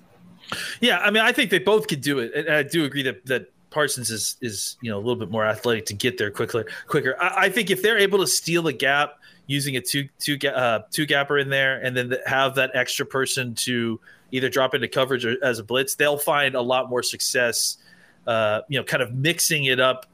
Yeah, 0.82 1.00
I 1.00 1.12
mean, 1.12 1.24
I 1.24 1.32
think 1.32 1.52
they 1.52 1.60
both 1.60 1.88
could 1.88 2.02
do 2.02 2.20
it, 2.20 2.34
and 2.34 2.50
I 2.50 2.64
do 2.64 2.86
agree 2.86 3.04
that 3.04 3.26
that 3.26 3.52
Parsons 3.70 4.10
is 4.10 4.38
is 4.42 4.78
you 4.82 4.90
know 4.90 4.98
a 4.98 5.00
little 5.02 5.16
bit 5.16 5.30
more 5.30 5.46
athletic 5.46 5.86
to 5.88 5.94
get 5.94 6.18
there 6.18 6.32
quicker. 6.32 6.66
Quicker, 6.88 7.16
I, 7.22 7.46
I 7.46 7.50
think 7.50 7.70
if 7.70 7.82
they're 7.82 7.98
able 7.98 8.20
to 8.20 8.28
steal 8.28 8.68
a 8.68 8.74
gap 8.74 9.20
using 9.48 9.76
a 9.76 9.82
two 9.82 10.08
two 10.20 10.38
uh, 10.48 10.80
two 10.92 11.06
gapper 11.06 11.38
in 11.38 11.50
there, 11.50 11.78
and 11.78 11.96
then 11.96 12.14
have 12.26 12.56
that 12.56 12.72
extra 12.74 13.06
person 13.06 13.56
to 13.56 14.00
either 14.32 14.50
drop 14.50 14.74
into 14.74 14.88
coverage 14.88 15.26
or 15.26 15.36
as 15.44 15.60
a 15.60 15.64
blitz, 15.64 15.96
they'll 15.96 16.18
find 16.18 16.56
a 16.56 16.62
lot 16.62 16.90
more 16.90 17.04
success 17.04 17.78
uh, 18.28 18.62
you 18.70 18.80
know, 18.80 18.84
kind 18.84 19.04
of 19.04 19.14
mixing 19.14 19.66
it 19.66 19.80
up 19.80 20.08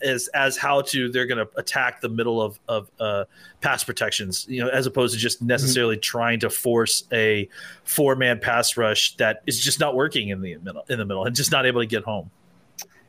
as 0.00 0.28
as 0.28 0.56
how 0.56 0.80
to 0.82 1.08
they're 1.08 1.26
going 1.26 1.44
to 1.44 1.48
attack 1.56 2.00
the 2.00 2.08
middle 2.08 2.40
of 2.40 2.58
of 2.68 2.90
uh, 3.00 3.24
pass 3.60 3.82
protections, 3.82 4.46
you 4.48 4.62
know, 4.62 4.68
as 4.68 4.86
opposed 4.86 5.14
to 5.14 5.20
just 5.20 5.42
necessarily 5.42 5.96
mm-hmm. 5.96 6.02
trying 6.02 6.40
to 6.40 6.50
force 6.50 7.04
a 7.12 7.48
four 7.84 8.14
man 8.14 8.38
pass 8.38 8.76
rush 8.76 9.16
that 9.16 9.42
is 9.46 9.60
just 9.60 9.80
not 9.80 9.96
working 9.96 10.28
in 10.28 10.40
the 10.40 10.56
middle 10.58 10.84
in 10.88 10.98
the 10.98 11.04
middle 11.04 11.24
and 11.24 11.34
just 11.34 11.50
not 11.50 11.66
able 11.66 11.80
to 11.80 11.86
get 11.86 12.04
home. 12.04 12.30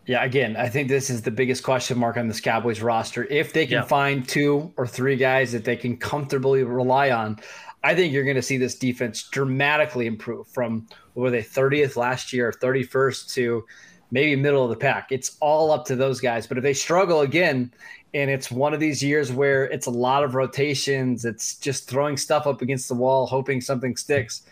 Yeah, 0.08 0.24
again, 0.24 0.56
I 0.56 0.70
think 0.70 0.88
this 0.88 1.10
is 1.10 1.22
the 1.22 1.32
biggest 1.32 1.64
question 1.64 1.98
mark 1.98 2.16
on 2.16 2.30
this 2.30 2.40
Cowboys 2.40 2.82
roster. 2.82 3.26
If 3.26 3.52
they 3.52 3.66
can 3.66 3.80
yeah. 3.80 3.82
find 3.84 4.28
two 4.28 4.74
or 4.78 4.88
three 4.88 5.18
guys 5.18 5.52
that 5.52 5.66
they 5.66 5.76
can 5.76 5.98
comfortably 5.98 6.64
rely 6.64 7.12
on, 7.12 7.38
I 7.84 7.94
think 7.94 8.14
you're 8.14 8.24
going 8.24 8.38
to 8.38 8.42
see 8.42 8.58
this 8.58 8.76
defense 8.76 9.24
dramatically 9.24 10.08
improve 10.08 10.48
from 10.48 10.88
were 11.14 11.30
they 11.30 11.42
30th 11.42 11.98
last 11.98 12.32
year, 12.32 12.54
31st 12.54 13.34
to 13.34 13.66
maybe 14.12 14.36
middle 14.36 14.64
of 14.64 14.70
the 14.70 14.76
pack. 14.78 15.12
It's 15.12 15.38
all 15.40 15.72
up 15.72 15.86
to 15.86 15.96
those 15.96 16.20
guys. 16.20 16.48
But 16.48 16.58
if 16.58 16.64
they 16.64 16.74
struggle 16.74 17.22
again, 17.22 17.72
and 18.14 18.30
it's 18.30 18.50
one 18.50 18.74
of 18.74 18.80
these 18.80 19.04
years 19.04 19.32
where 19.32 19.66
it's 19.66 19.88
a 19.88 19.92
lot 19.92 20.24
of 20.24 20.34
rotations, 20.34 21.26
it's 21.26 21.56
just 21.56 21.90
throwing 21.90 22.18
stuff 22.18 22.48
up 22.48 22.62
against 22.62 22.88
the 22.88 22.96
wall, 22.96 23.28
hoping 23.28 23.62
something 23.62 23.96
sticks. 23.98 24.44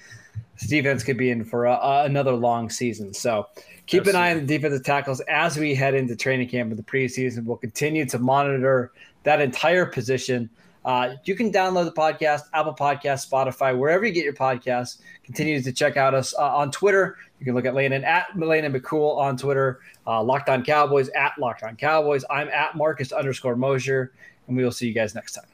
This 0.59 0.69
defense 0.69 1.03
could 1.03 1.17
be 1.17 1.29
in 1.31 1.43
for 1.43 1.65
a, 1.65 2.03
another 2.03 2.33
long 2.33 2.69
season. 2.69 3.13
So 3.13 3.47
keep 3.85 4.01
Absolutely. 4.01 4.09
an 4.11 4.15
eye 4.15 4.31
on 4.31 4.45
the 4.45 4.45
defensive 4.45 4.83
tackles 4.83 5.21
as 5.21 5.57
we 5.57 5.73
head 5.73 5.95
into 5.95 6.15
training 6.15 6.49
camp 6.49 6.71
in 6.71 6.77
the 6.77 6.83
preseason. 6.83 7.45
We'll 7.45 7.57
continue 7.57 8.05
to 8.05 8.19
monitor 8.19 8.91
that 9.23 9.41
entire 9.41 9.85
position. 9.85 10.49
Uh, 10.83 11.15
you 11.23 11.35
can 11.35 11.51
download 11.51 11.85
the 11.85 11.91
podcast, 11.91 12.41
Apple 12.53 12.75
Podcast, 12.75 13.27
Spotify, 13.27 13.75
wherever 13.75 14.05
you 14.05 14.11
get 14.11 14.23
your 14.23 14.33
podcasts. 14.33 14.99
Continue 15.23 15.61
to 15.61 15.71
check 15.71 15.97
out 15.97 16.13
us 16.13 16.35
uh, 16.37 16.55
on 16.55 16.69
Twitter. 16.69 17.17
You 17.45 17.51
can 17.51 17.55
look 17.57 17.65
at 17.65 17.75
Landon 17.75 18.03
at 18.03 18.25
Landon 18.35 18.73
McCool 18.73 19.17
on 19.17 19.37
Twitter, 19.37 19.81
uh, 20.07 20.23
Locked 20.23 20.49
On 20.49 20.63
Cowboys 20.63 21.09
at 21.09 21.33
Locked 21.37 21.61
On 21.61 21.75
Cowboys. 21.75 22.25
I'm 22.27 22.49
at 22.49 22.75
Marcus 22.75 23.11
underscore 23.11 23.55
Mosher, 23.55 24.13
and 24.47 24.57
we 24.57 24.63
will 24.63 24.71
see 24.71 24.87
you 24.87 24.93
guys 24.93 25.13
next 25.13 25.33
time. 25.33 25.45